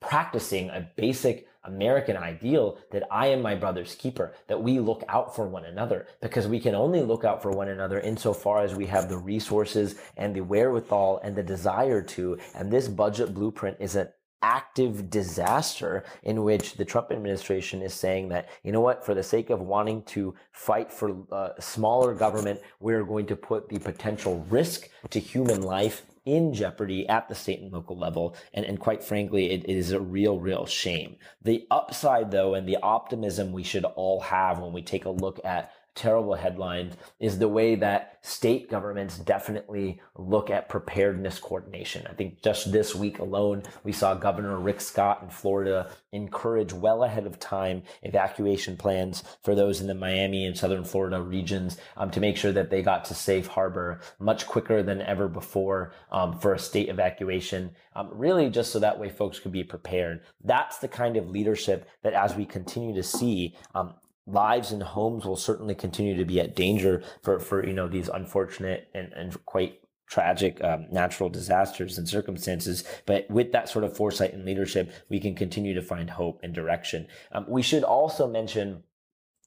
[0.00, 5.36] practicing a basic American ideal that I am my brother's keeper, that we look out
[5.36, 8.86] for one another, because we can only look out for one another insofar as we
[8.86, 12.38] have the resources and the wherewithal and the desire to.
[12.54, 14.08] And this budget blueprint is an
[14.42, 19.22] active disaster in which the Trump administration is saying that, you know what, for the
[19.22, 24.46] sake of wanting to fight for uh, smaller government, we're going to put the potential
[24.48, 28.36] risk to human life in jeopardy at the state and local level.
[28.52, 31.16] And, and quite frankly, it, it is a real, real shame.
[31.42, 35.40] The upside, though, and the optimism we should all have when we take a look
[35.44, 42.06] at terrible headlines is the way that state governments definitely look at preparedness coordination.
[42.08, 47.02] I think just this week alone, we saw Governor Rick Scott in Florida encourage well
[47.02, 52.10] ahead of time evacuation plans for those in the Miami and Southern Florida regions um,
[52.12, 56.38] to make sure that they got to safe harbor much quicker than ever before um,
[56.38, 57.70] for a state evacuation.
[57.96, 60.20] Um, really, just so that way folks could be prepared.
[60.44, 63.94] That's the kind of leadership that, as we continue to see, um,
[64.28, 68.08] lives and homes will certainly continue to be at danger for, for you know these
[68.08, 72.84] unfortunate and, and quite tragic um, natural disasters and circumstances.
[73.06, 76.54] But with that sort of foresight and leadership, we can continue to find hope and
[76.54, 77.06] direction.
[77.32, 78.82] Um, we should also mention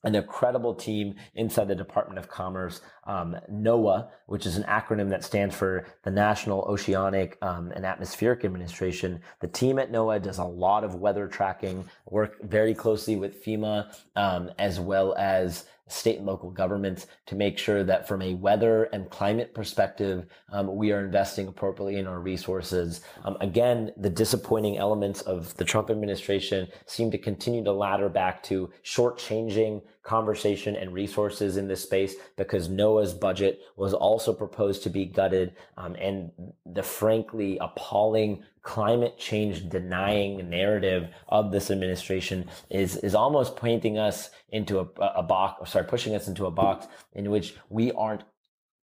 [0.04, 5.24] an incredible team inside the Department of Commerce, um, NOAA, which is an acronym that
[5.24, 9.22] stands for the National Oceanic um, and Atmospheric Administration.
[9.40, 13.96] The team at NOAA does a lot of weather tracking, work very closely with FEMA,
[14.16, 18.86] um, as well as state and local governments to make sure that from a weather
[18.94, 23.02] and climate perspective, um, we are investing appropriately in our resources.
[23.24, 28.44] Um, again, the disappointing elements of the Trump administration seem to continue to ladder back
[28.44, 34.90] to shortchanging conversation and resources in this space because NOAA's budget was also proposed to
[34.90, 35.54] be gutted.
[35.78, 36.32] Um, and
[36.66, 44.30] the frankly appalling climate change denying narrative of this administration is, is almost painting us
[44.50, 48.24] into a, a box, sorry, pushing us into a box in which we aren't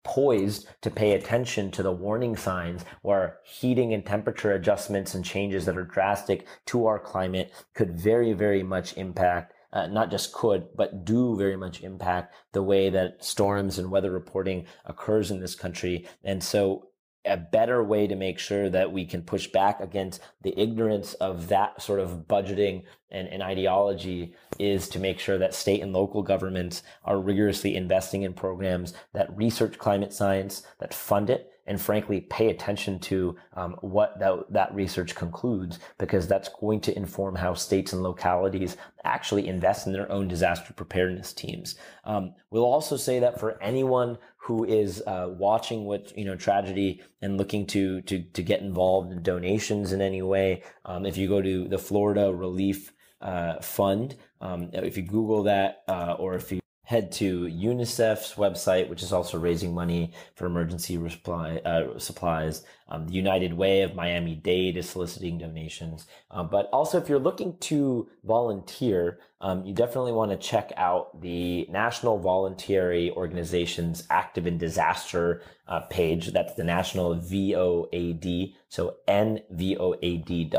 [0.03, 5.65] poised to pay attention to the warning signs where heating and temperature adjustments and changes
[5.65, 10.67] that are drastic to our climate could very, very much impact uh, not just could,
[10.75, 15.55] but do very much impact the way that storms and weather reporting occurs in this
[15.55, 16.07] country.
[16.23, 16.89] And so
[17.25, 21.47] a better way to make sure that we can push back against the ignorance of
[21.47, 26.21] that sort of budgeting and, and, ideology is to make sure that state and local
[26.21, 32.21] governments are rigorously investing in programs that research climate science, that fund it, and frankly
[32.21, 37.53] pay attention to um, what that, that research concludes because that's going to inform how
[37.53, 41.75] states and localities actually invest in their own disaster preparedness teams.
[42.05, 47.01] Um, we'll also say that for anyone who is uh, watching what you know tragedy
[47.21, 51.29] and looking to to to get involved in donations in any way, um, if you
[51.29, 56.51] go to the Florida Relief uh, Fund, um, if you Google that uh, or if
[56.51, 62.63] you head to UNICEF's website, which is also raising money for emergency uh, supplies.
[62.93, 66.05] Um, the United Way of Miami Dade is soliciting donations.
[66.29, 71.19] Uh, but also, if you're looking to volunteer, um, you definitely want to check out
[71.19, 76.33] the National Voluntary Organizations Active in Disaster uh, page.
[76.33, 80.49] That's the National VOAD, so nvoad.org.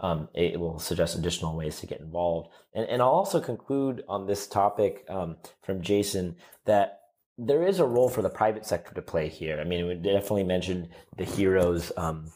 [0.00, 2.48] Um, it will suggest additional ways to get involved.
[2.72, 7.01] And, and I'll also conclude on this topic um, from Jason that
[7.38, 9.58] there is a role for the private sector to play here.
[9.60, 12.30] I mean, we definitely mentioned the heroes um,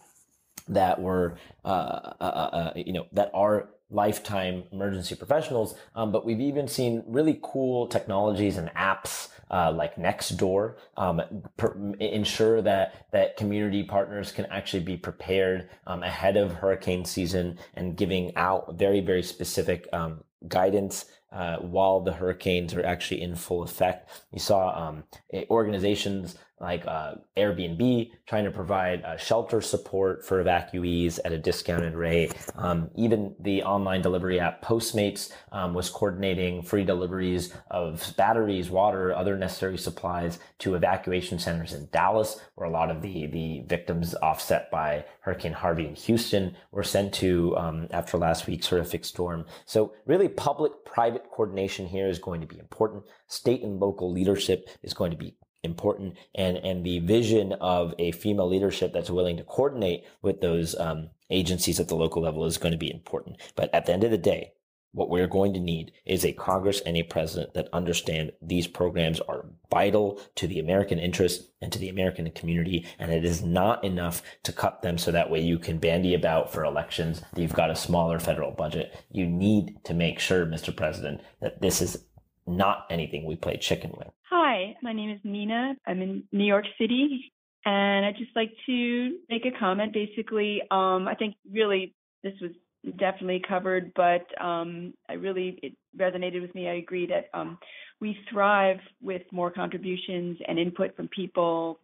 [0.69, 5.77] that were, uh, uh, uh, you know, that are lifetime emergency professionals.
[5.95, 11.23] Um, but we've even seen really cool technologies and apps uh, like Nextdoor um,
[11.57, 17.59] per- ensure that that community partners can actually be prepared um, ahead of hurricane season
[17.75, 23.35] and giving out very very specific um, guidance uh, while the hurricanes are actually in
[23.35, 24.25] full effect.
[24.33, 25.05] You saw um,
[25.51, 31.95] organizations like uh, Airbnb trying to provide uh, shelter support for evacuees at a discounted
[31.95, 32.35] rate.
[32.57, 39.15] Um, even the online delivery app Postmates um, was coordinating free deliveries of batteries, water,
[39.15, 44.15] other necessary supplies to evacuation centers in Dallas, where a lot of the, the victims
[44.23, 49.45] offset by Hurricane Harvey in Houston were sent to um, after last week's horrific storm.
[49.67, 53.05] So really public private coordination here is going to be important.
[53.27, 55.35] State and local leadership is going to be
[55.67, 60.75] important and and the vision of a FEMA leadership that's willing to coordinate with those
[60.81, 64.05] um, agencies at the local level is going to be important but at the end
[64.05, 64.53] of the day
[64.97, 69.21] what we're going to need is a Congress and a president that understand these programs
[69.21, 72.87] are vital to the American interest and to the American community.
[72.99, 76.51] And it is not enough to cut them so that way you can bandy about
[76.51, 79.05] for elections you've got a smaller federal budget.
[79.11, 80.75] You need to make sure, Mr.
[80.75, 82.07] President, that this is
[82.47, 84.09] not anything we play chicken with.
[84.31, 85.75] Hi, my name is Nina.
[85.87, 87.33] I'm in New York City,
[87.65, 89.93] and I'd just like to make a comment.
[89.93, 92.53] Basically, um, I think really this was
[92.99, 96.69] definitely covered, but um, I really it resonated with me.
[96.69, 97.59] I agree that um,
[98.01, 101.81] we thrive with more contributions and input from people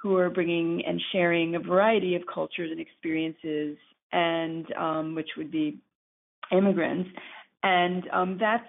[0.00, 3.76] who are bringing and sharing a variety of cultures and experiences,
[4.12, 5.78] and um, which would be
[6.50, 7.10] immigrants,
[7.62, 8.66] and um, that's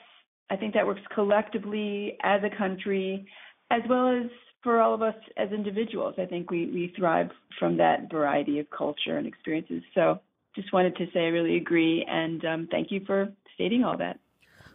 [0.52, 3.26] I think that works collectively as a country,
[3.72, 4.30] as well as
[4.62, 6.16] for all of us as individuals.
[6.18, 9.82] I think we, we thrive from that variety of culture and experiences.
[9.96, 10.20] So
[10.54, 14.20] just wanted to say I really agree and um, thank you for stating all that.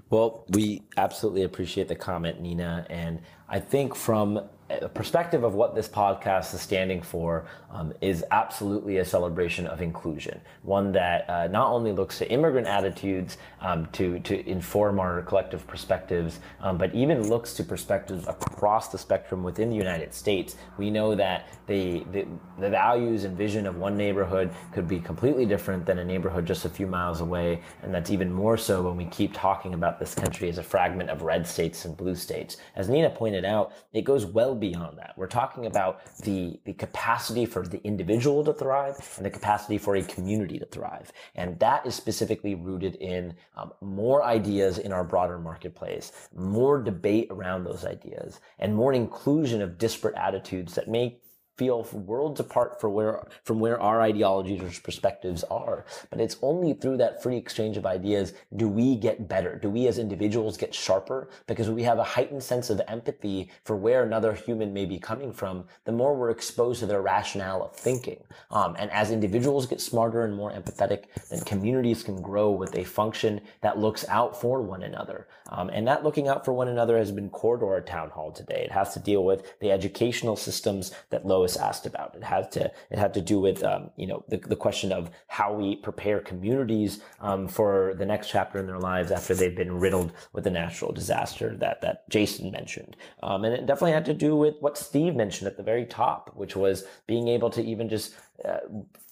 [0.08, 2.86] Well, we absolutely appreciate the comment, Nina.
[2.88, 8.24] And I think from a perspective of what this podcast is standing for um, is
[8.32, 10.40] absolutely a celebration of inclusion.
[10.62, 15.66] One that uh, not only looks to immigrant attitudes um, to, to inform our collective
[15.66, 20.56] perspectives, um, but even looks to perspectives across the spectrum within the United States.
[20.78, 22.26] We know that the, the,
[22.58, 26.64] the values and vision of one neighborhood could be completely different than a neighborhood just
[26.64, 27.62] a few miles away.
[27.82, 31.10] And that's even more so when we keep talking about this country as a fragment
[31.10, 32.56] of red states and blue states.
[32.74, 35.14] As Nina pointed out, it goes well beyond that.
[35.16, 39.96] We're talking about the, the capacity for the individual to thrive and the capacity for
[39.96, 41.12] a community to thrive.
[41.34, 47.28] And that is specifically rooted in um, more ideas in our broader marketplace, more debate
[47.30, 51.22] around those ideas, and more inclusion of disparate attitudes that make
[51.56, 55.84] feel worlds apart from where from where our ideologies or perspectives are.
[56.10, 59.56] But it's only through that free exchange of ideas do we get better.
[59.56, 61.28] Do we as individuals get sharper?
[61.46, 65.32] Because we have a heightened sense of empathy for where another human may be coming
[65.32, 65.64] from.
[65.84, 70.24] The more we're exposed to their rationale of thinking, um, and as individuals get smarter
[70.24, 74.82] and more empathetic, then communities can grow with a function that looks out for one
[74.82, 75.26] another.
[75.48, 78.32] Um, and that looking out for one another has been core to our town hall
[78.32, 78.62] today.
[78.64, 82.14] It has to deal with the educational systems that low Lois asked about.
[82.16, 85.10] It had to it had to do with um, you know the, the question of
[85.28, 89.78] how we prepare communities um, for the next chapter in their lives after they've been
[89.78, 94.14] riddled with a natural disaster that that Jason mentioned, um, and it definitely had to
[94.14, 97.88] do with what Steve mentioned at the very top, which was being able to even
[97.88, 98.58] just uh,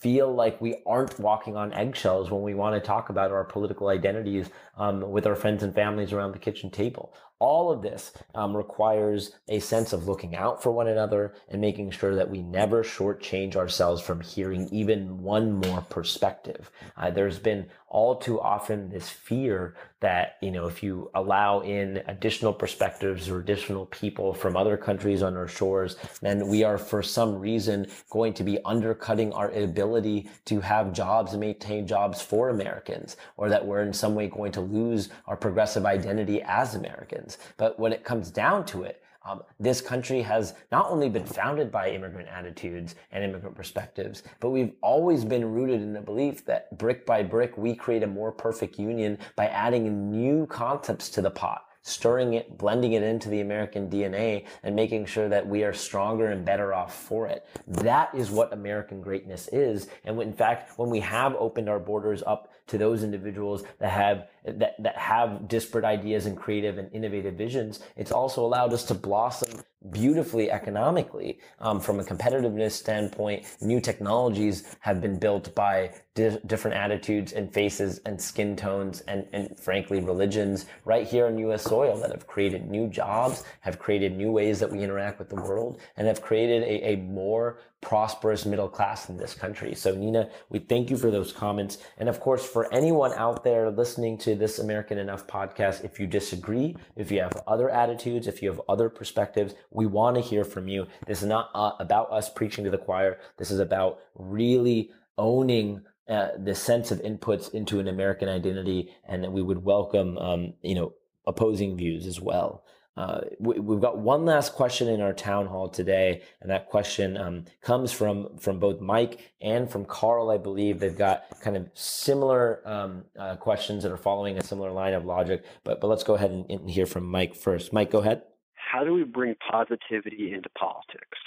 [0.01, 3.89] feel like we aren't walking on eggshells when we want to talk about our political
[3.89, 7.15] identities um, with our friends and families around the kitchen table.
[7.45, 11.91] All of this um, requires a sense of looking out for one another and making
[11.91, 16.71] sure that we never shortchange ourselves from hearing even one more perspective.
[16.97, 22.03] Uh, there's been all too often this fear that, you know, if you allow in
[22.09, 27.03] additional perspectives or additional people from other countries on our shores, then we are for
[27.03, 32.49] some reason going to be undercutting our ability to have jobs and maintain jobs for
[32.49, 37.34] Americans, or that we're in some way going to lose our progressive identity as Americans.
[37.57, 41.73] But when it comes down to it, um, this country has not only been founded
[41.73, 46.77] by immigrant attitudes and immigrant perspectives, but we've always been rooted in the belief that
[46.77, 51.31] brick by brick, we create a more perfect union by adding new concepts to the
[51.31, 55.73] pot stirring it, blending it into the American DNA, and making sure that we are
[55.73, 57.47] stronger and better off for it.
[57.67, 59.87] That is what American greatness is.
[60.05, 64.29] And in fact, when we have opened our borders up to those individuals that have
[64.47, 68.95] that, that have disparate ideas and creative and innovative visions, it's also allowed us to
[68.95, 69.61] blossom
[69.91, 73.45] beautifully economically um, from a competitiveness standpoint.
[73.61, 79.27] New technologies have been built by di- different attitudes and faces and skin tones and,
[79.33, 81.63] and frankly religions right here on U.S.
[81.63, 85.37] soil that have created new jobs, have created new ways that we interact with the
[85.37, 89.75] world, and have created a, a more prosperous middle class in this country.
[89.75, 91.79] So Nina, we thank you for those comments.
[91.99, 96.07] And of course, for anyone out there listening to this American Enough podcast, if you
[96.07, 100.45] disagree, if you have other attitudes, if you have other perspectives, we want to hear
[100.45, 100.87] from you.
[101.07, 103.19] This is not uh, about us preaching to the choir.
[103.37, 109.33] This is about really owning uh, the sense of inputs into an American identity, and
[109.33, 110.93] we would welcome, um, you know,
[111.27, 112.65] opposing views as well.
[112.97, 117.17] Uh, we, have got one last question in our town hall today, and that question
[117.17, 120.31] um, comes from from both Mike and from Carl.
[120.31, 124.71] I believe they've got kind of similar um, uh, questions that are following a similar
[124.71, 125.45] line of logic.
[125.65, 127.73] But but let's go ahead and, and hear from Mike first.
[127.73, 128.23] Mike, go ahead.
[128.55, 131.19] How do we bring positivity into politics?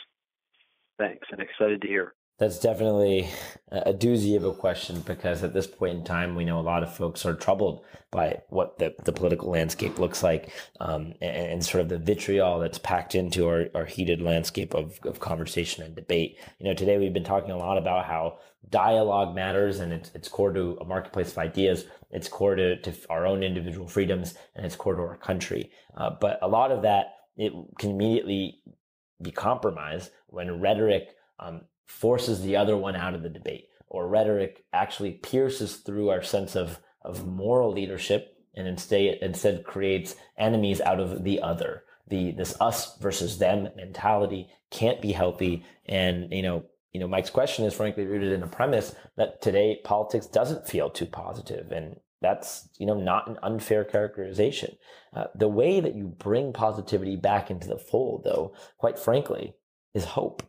[0.98, 2.14] Thanks, and excited to hear.
[2.40, 3.30] That's definitely
[3.72, 6.84] a doozy of a question because at this point in time, we know a lot
[6.84, 11.66] of folks are troubled by what the, the political landscape looks like um, and, and,
[11.66, 15.96] sort of the vitriol that's packed into our, our heated landscape of, of conversation and
[15.96, 16.38] debate.
[16.60, 18.38] You know, today we've been talking a lot about how
[18.70, 21.86] dialogue matters and it's, it's core to a marketplace of ideas.
[22.12, 25.72] It's core to, to our own individual freedoms and it's core to our country.
[25.96, 28.62] Uh, but a lot of that, it can immediately
[29.22, 31.10] be compromised when rhetoric
[31.40, 36.22] um, forces the other one out of the debate or rhetoric actually pierces through our
[36.22, 41.84] sense of, of moral leadership and instead, instead creates enemies out of the other.
[42.10, 45.66] The, this us versus them mentality can't be healthy.
[45.86, 49.80] And, you know, you know, Mike's question is frankly rooted in a premise that today
[49.84, 54.76] politics doesn't feel too positive and that's you know not an unfair characterization
[55.16, 59.54] uh, the way that you bring positivity back into the fold though quite frankly
[59.94, 60.44] is hope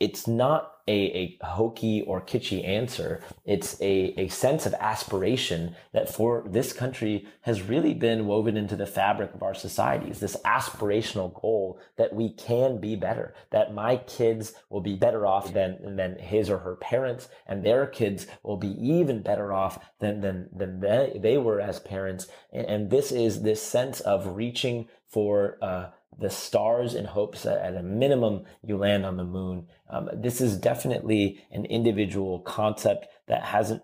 [0.00, 3.20] it's not a, a hokey or kitschy answer.
[3.44, 8.76] It's a, a sense of aspiration that for this country has really been woven into
[8.76, 10.20] the fabric of our societies.
[10.20, 15.52] This aspirational goal that we can be better, that my kids will be better off
[15.52, 20.20] than, than his or her parents, and their kids will be even better off than,
[20.20, 22.28] than, than they, they were as parents.
[22.52, 25.86] And, and this is this sense of reaching for, uh,
[26.18, 29.66] the stars in hopes that at a minimum you land on the moon.
[29.90, 33.82] Um, this is definitely an individual concept that hasn't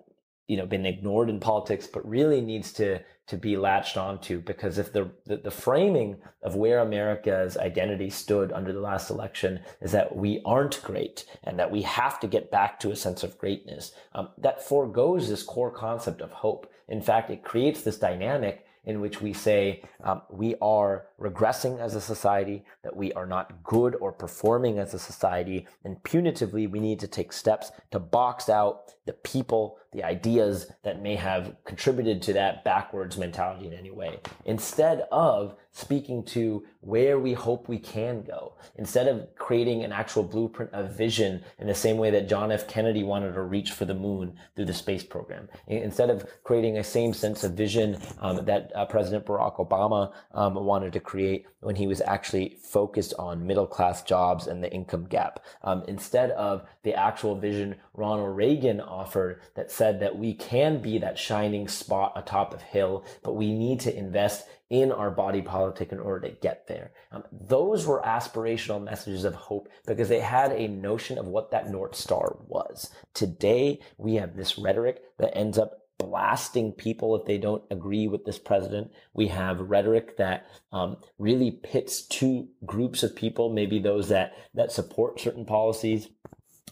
[0.49, 4.77] you know been ignored in politics but really needs to to be latched onto because
[4.77, 9.93] if the, the, the framing of where america's identity stood under the last election is
[9.93, 13.39] that we aren't great and that we have to get back to a sense of
[13.39, 18.67] greatness um, that foregoes this core concept of hope in fact it creates this dynamic
[18.85, 23.63] in which we say um, we are regressing as a society, that we are not
[23.63, 28.49] good or performing as a society, and punitively we need to take steps to box
[28.49, 33.91] out the people, the ideas that may have contributed to that backwards mentality in any
[33.91, 34.19] way.
[34.45, 40.23] Instead of speaking to where we hope we can go, instead of creating an actual
[40.23, 42.69] blueprint of vision in the same way that John F.
[42.69, 46.85] Kennedy wanted to reach for the moon through the space program, instead of creating a
[46.85, 51.77] same sense of vision um, that uh, President Barack Obama um, wanted to create when
[51.77, 56.67] he was actually focused on middle class jobs and the income gap, um, instead of
[56.83, 62.13] the actual vision Ronald Reagan offered that said that we can be that shining spot
[62.15, 66.37] atop of hill, but we need to invest in our body politic in order to
[66.37, 66.93] get there.
[67.11, 71.69] Um, those were aspirational messages of hope because they had a notion of what that
[71.69, 72.91] North Star was.
[73.13, 78.25] Today, we have this rhetoric that ends up blasting people if they don't agree with
[78.25, 78.93] this president.
[79.15, 84.71] We have rhetoric that um, really pits two groups of people, maybe those that that
[84.71, 86.07] support certain policies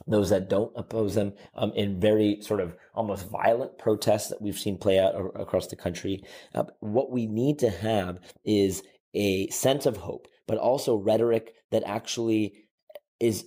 [0.07, 4.59] those that don't oppose them um, in very sort of almost violent protests that we've
[4.59, 6.23] seen play out across the country.
[6.55, 8.83] Uh, what we need to have is
[9.15, 12.55] a sense of hope, but also rhetoric that actually
[13.19, 13.45] is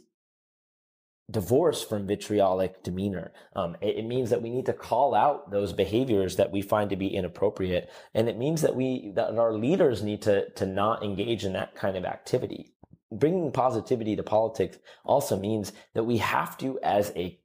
[1.32, 3.32] divorced from vitriolic demeanor.
[3.56, 6.90] Um, it, it, means that we need to call out those behaviors that we find
[6.90, 11.04] to be inappropriate, and it means that we that our leaders need to to not
[11.04, 12.73] engage in that kind of activity
[13.20, 17.40] bringing positivity to politics also means that we have to, as a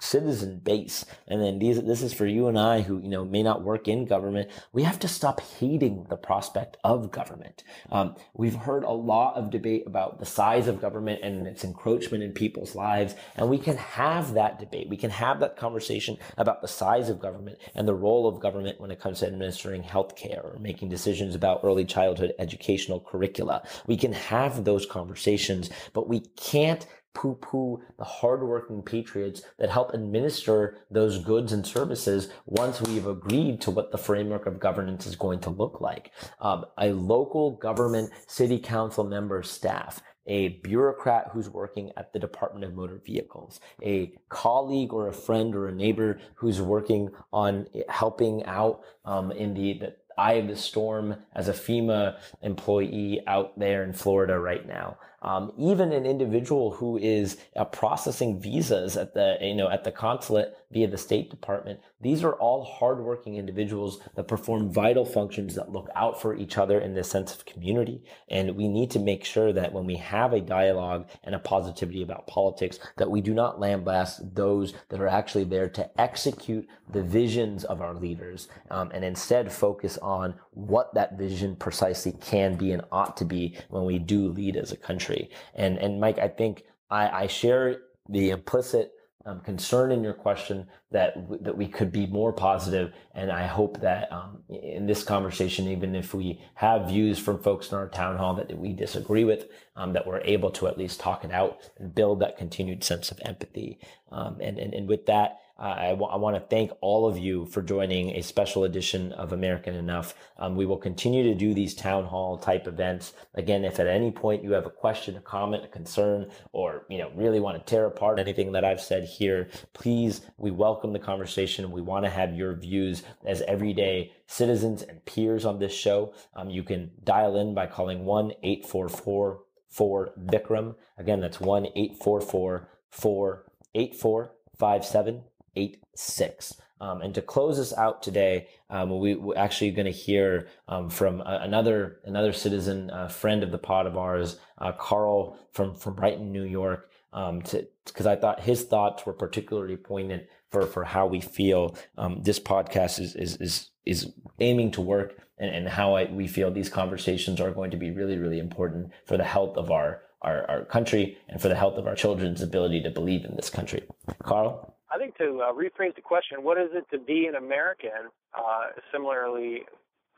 [0.00, 1.04] citizen base.
[1.26, 3.88] And then these, this is for you and I who, you know, may not work
[3.88, 4.50] in government.
[4.72, 7.64] We have to stop hating the prospect of government.
[7.90, 12.22] Um, we've heard a lot of debate about the size of government and its encroachment
[12.22, 13.14] in people's lives.
[13.36, 14.88] And we can have that debate.
[14.88, 18.80] We can have that conversation about the size of government and the role of government
[18.80, 23.62] when it comes to administering healthcare or making decisions about early childhood educational curricula.
[23.86, 26.86] We can have those conversations, but we can't
[27.18, 33.60] poo poo the hardworking patriots that help administer those goods and services once we've agreed
[33.60, 36.12] to what the framework of governance is going to look like.
[36.40, 40.00] Um, a local government city council member staff
[40.30, 45.54] a bureaucrat who's working at the Department of Motor Vehicles, a colleague or a friend
[45.54, 50.56] or a neighbor who's working on helping out um, in the, the eye of the
[50.56, 56.70] storm as a FEMA employee out there in Florida right now um, even an individual
[56.72, 61.30] who is uh, processing visas at the you know at the consulate via the State
[61.30, 61.80] Department.
[62.00, 66.78] These are all hardworking individuals that perform vital functions that look out for each other
[66.78, 68.04] in this sense of community.
[68.28, 72.02] And we need to make sure that when we have a dialogue and a positivity
[72.02, 77.02] about politics, that we do not lambaste those that are actually there to execute the
[77.02, 82.72] visions of our leaders, um, and instead focus on what that vision precisely can be
[82.72, 85.30] and ought to be when we do lead as a country country.
[85.54, 88.92] And and Mike, I think I, I share the implicit
[89.26, 93.46] um, concern in your question that w- that we could be more positive, and I
[93.46, 97.88] hope that um, in this conversation, even if we have views from folks in our
[97.88, 99.46] town hall that we disagree with,
[99.76, 103.10] um, that we're able to at least talk it out and build that continued sense
[103.10, 103.78] of empathy.
[104.10, 107.44] Um, and, and and with that, I, w- I want to thank all of you
[107.46, 110.14] for joining a special edition of American Enough.
[110.38, 113.12] Um, we will continue to do these town hall type events.
[113.34, 116.98] Again, if at any point you have a question, a comment, a concern, or you
[116.98, 121.00] know really want to tear apart anything that I've said here, please, we welcome the
[121.00, 121.72] conversation.
[121.72, 126.14] We want to have your views as everyday citizens and peers on this show.
[126.36, 130.76] Um, you can dial in by calling one eight four four four Vikram.
[130.96, 133.44] Again, that's one eight four four four
[133.74, 135.24] eight four five seven
[135.56, 136.56] eight six.
[136.80, 140.90] Um, and to close us out today, um, we, are actually going to hear um,
[140.90, 145.94] from another another citizen, uh, friend of the pod of ours, uh, Carl from from
[145.94, 146.90] Brighton, New York.
[147.10, 152.22] Because um, I thought his thoughts were particularly poignant for for how we feel um,
[152.22, 156.50] this podcast is is is is aiming to work, and, and how I, we feel
[156.50, 160.48] these conversations are going to be really really important for the health of our our,
[160.50, 163.82] our country and for the health of our children's ability to believe in this country.
[164.22, 164.77] Carl.
[164.90, 168.10] I think to uh, rephrase the question, what is it to be an American?
[168.36, 169.62] Uh, similarly,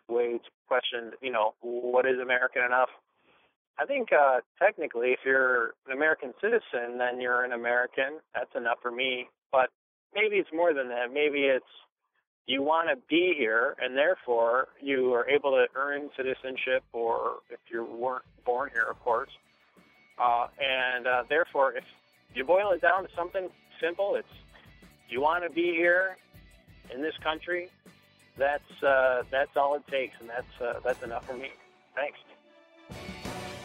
[0.08, 2.88] Wade's question, you know, what is American enough?
[3.78, 8.20] I think uh, technically, if you're an American citizen, then you're an American.
[8.34, 9.28] That's enough for me.
[9.50, 9.70] But
[10.14, 11.12] maybe it's more than that.
[11.12, 11.64] Maybe it's
[12.46, 17.60] you want to be here, and therefore you are able to earn citizenship, or if
[17.72, 19.30] you weren't born here, of course.
[20.18, 21.84] Uh, and uh, therefore, if
[22.34, 23.48] you boil it down to something
[23.80, 24.28] simple, it's
[25.10, 26.16] you want to be here
[26.92, 27.68] in this country,
[28.36, 31.50] that's uh, that's all it takes, and that's uh, that's enough for me.
[31.94, 32.18] Thanks.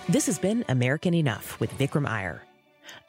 [0.07, 2.43] This has been American Enough with Vikram Iyer.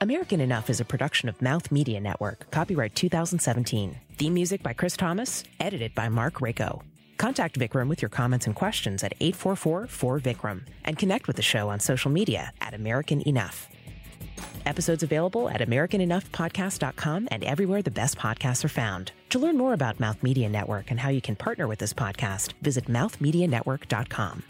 [0.00, 3.98] American Enough is a production of Mouth Media Network, copyright 2017.
[4.16, 6.82] Theme music by Chris Thomas, edited by Mark Rako.
[7.18, 11.80] Contact Vikram with your comments and questions at 844-4Vikram and connect with the show on
[11.80, 13.68] social media at American Enough.
[14.66, 19.12] Episodes available at AmericanEnoughPodcast.com and everywhere the best podcasts are found.
[19.30, 22.52] To learn more about Mouth Media Network and how you can partner with this podcast,
[22.62, 24.42] visit mouthmedianetwork.com.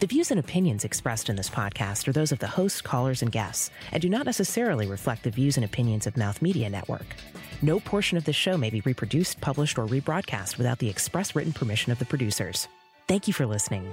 [0.00, 3.30] The views and opinions expressed in this podcast are those of the host, callers, and
[3.30, 7.14] guests, and do not necessarily reflect the views and opinions of Mouth Media Network.
[7.60, 11.52] No portion of this show may be reproduced, published, or rebroadcast without the express written
[11.52, 12.66] permission of the producers.
[13.08, 13.92] Thank you for listening.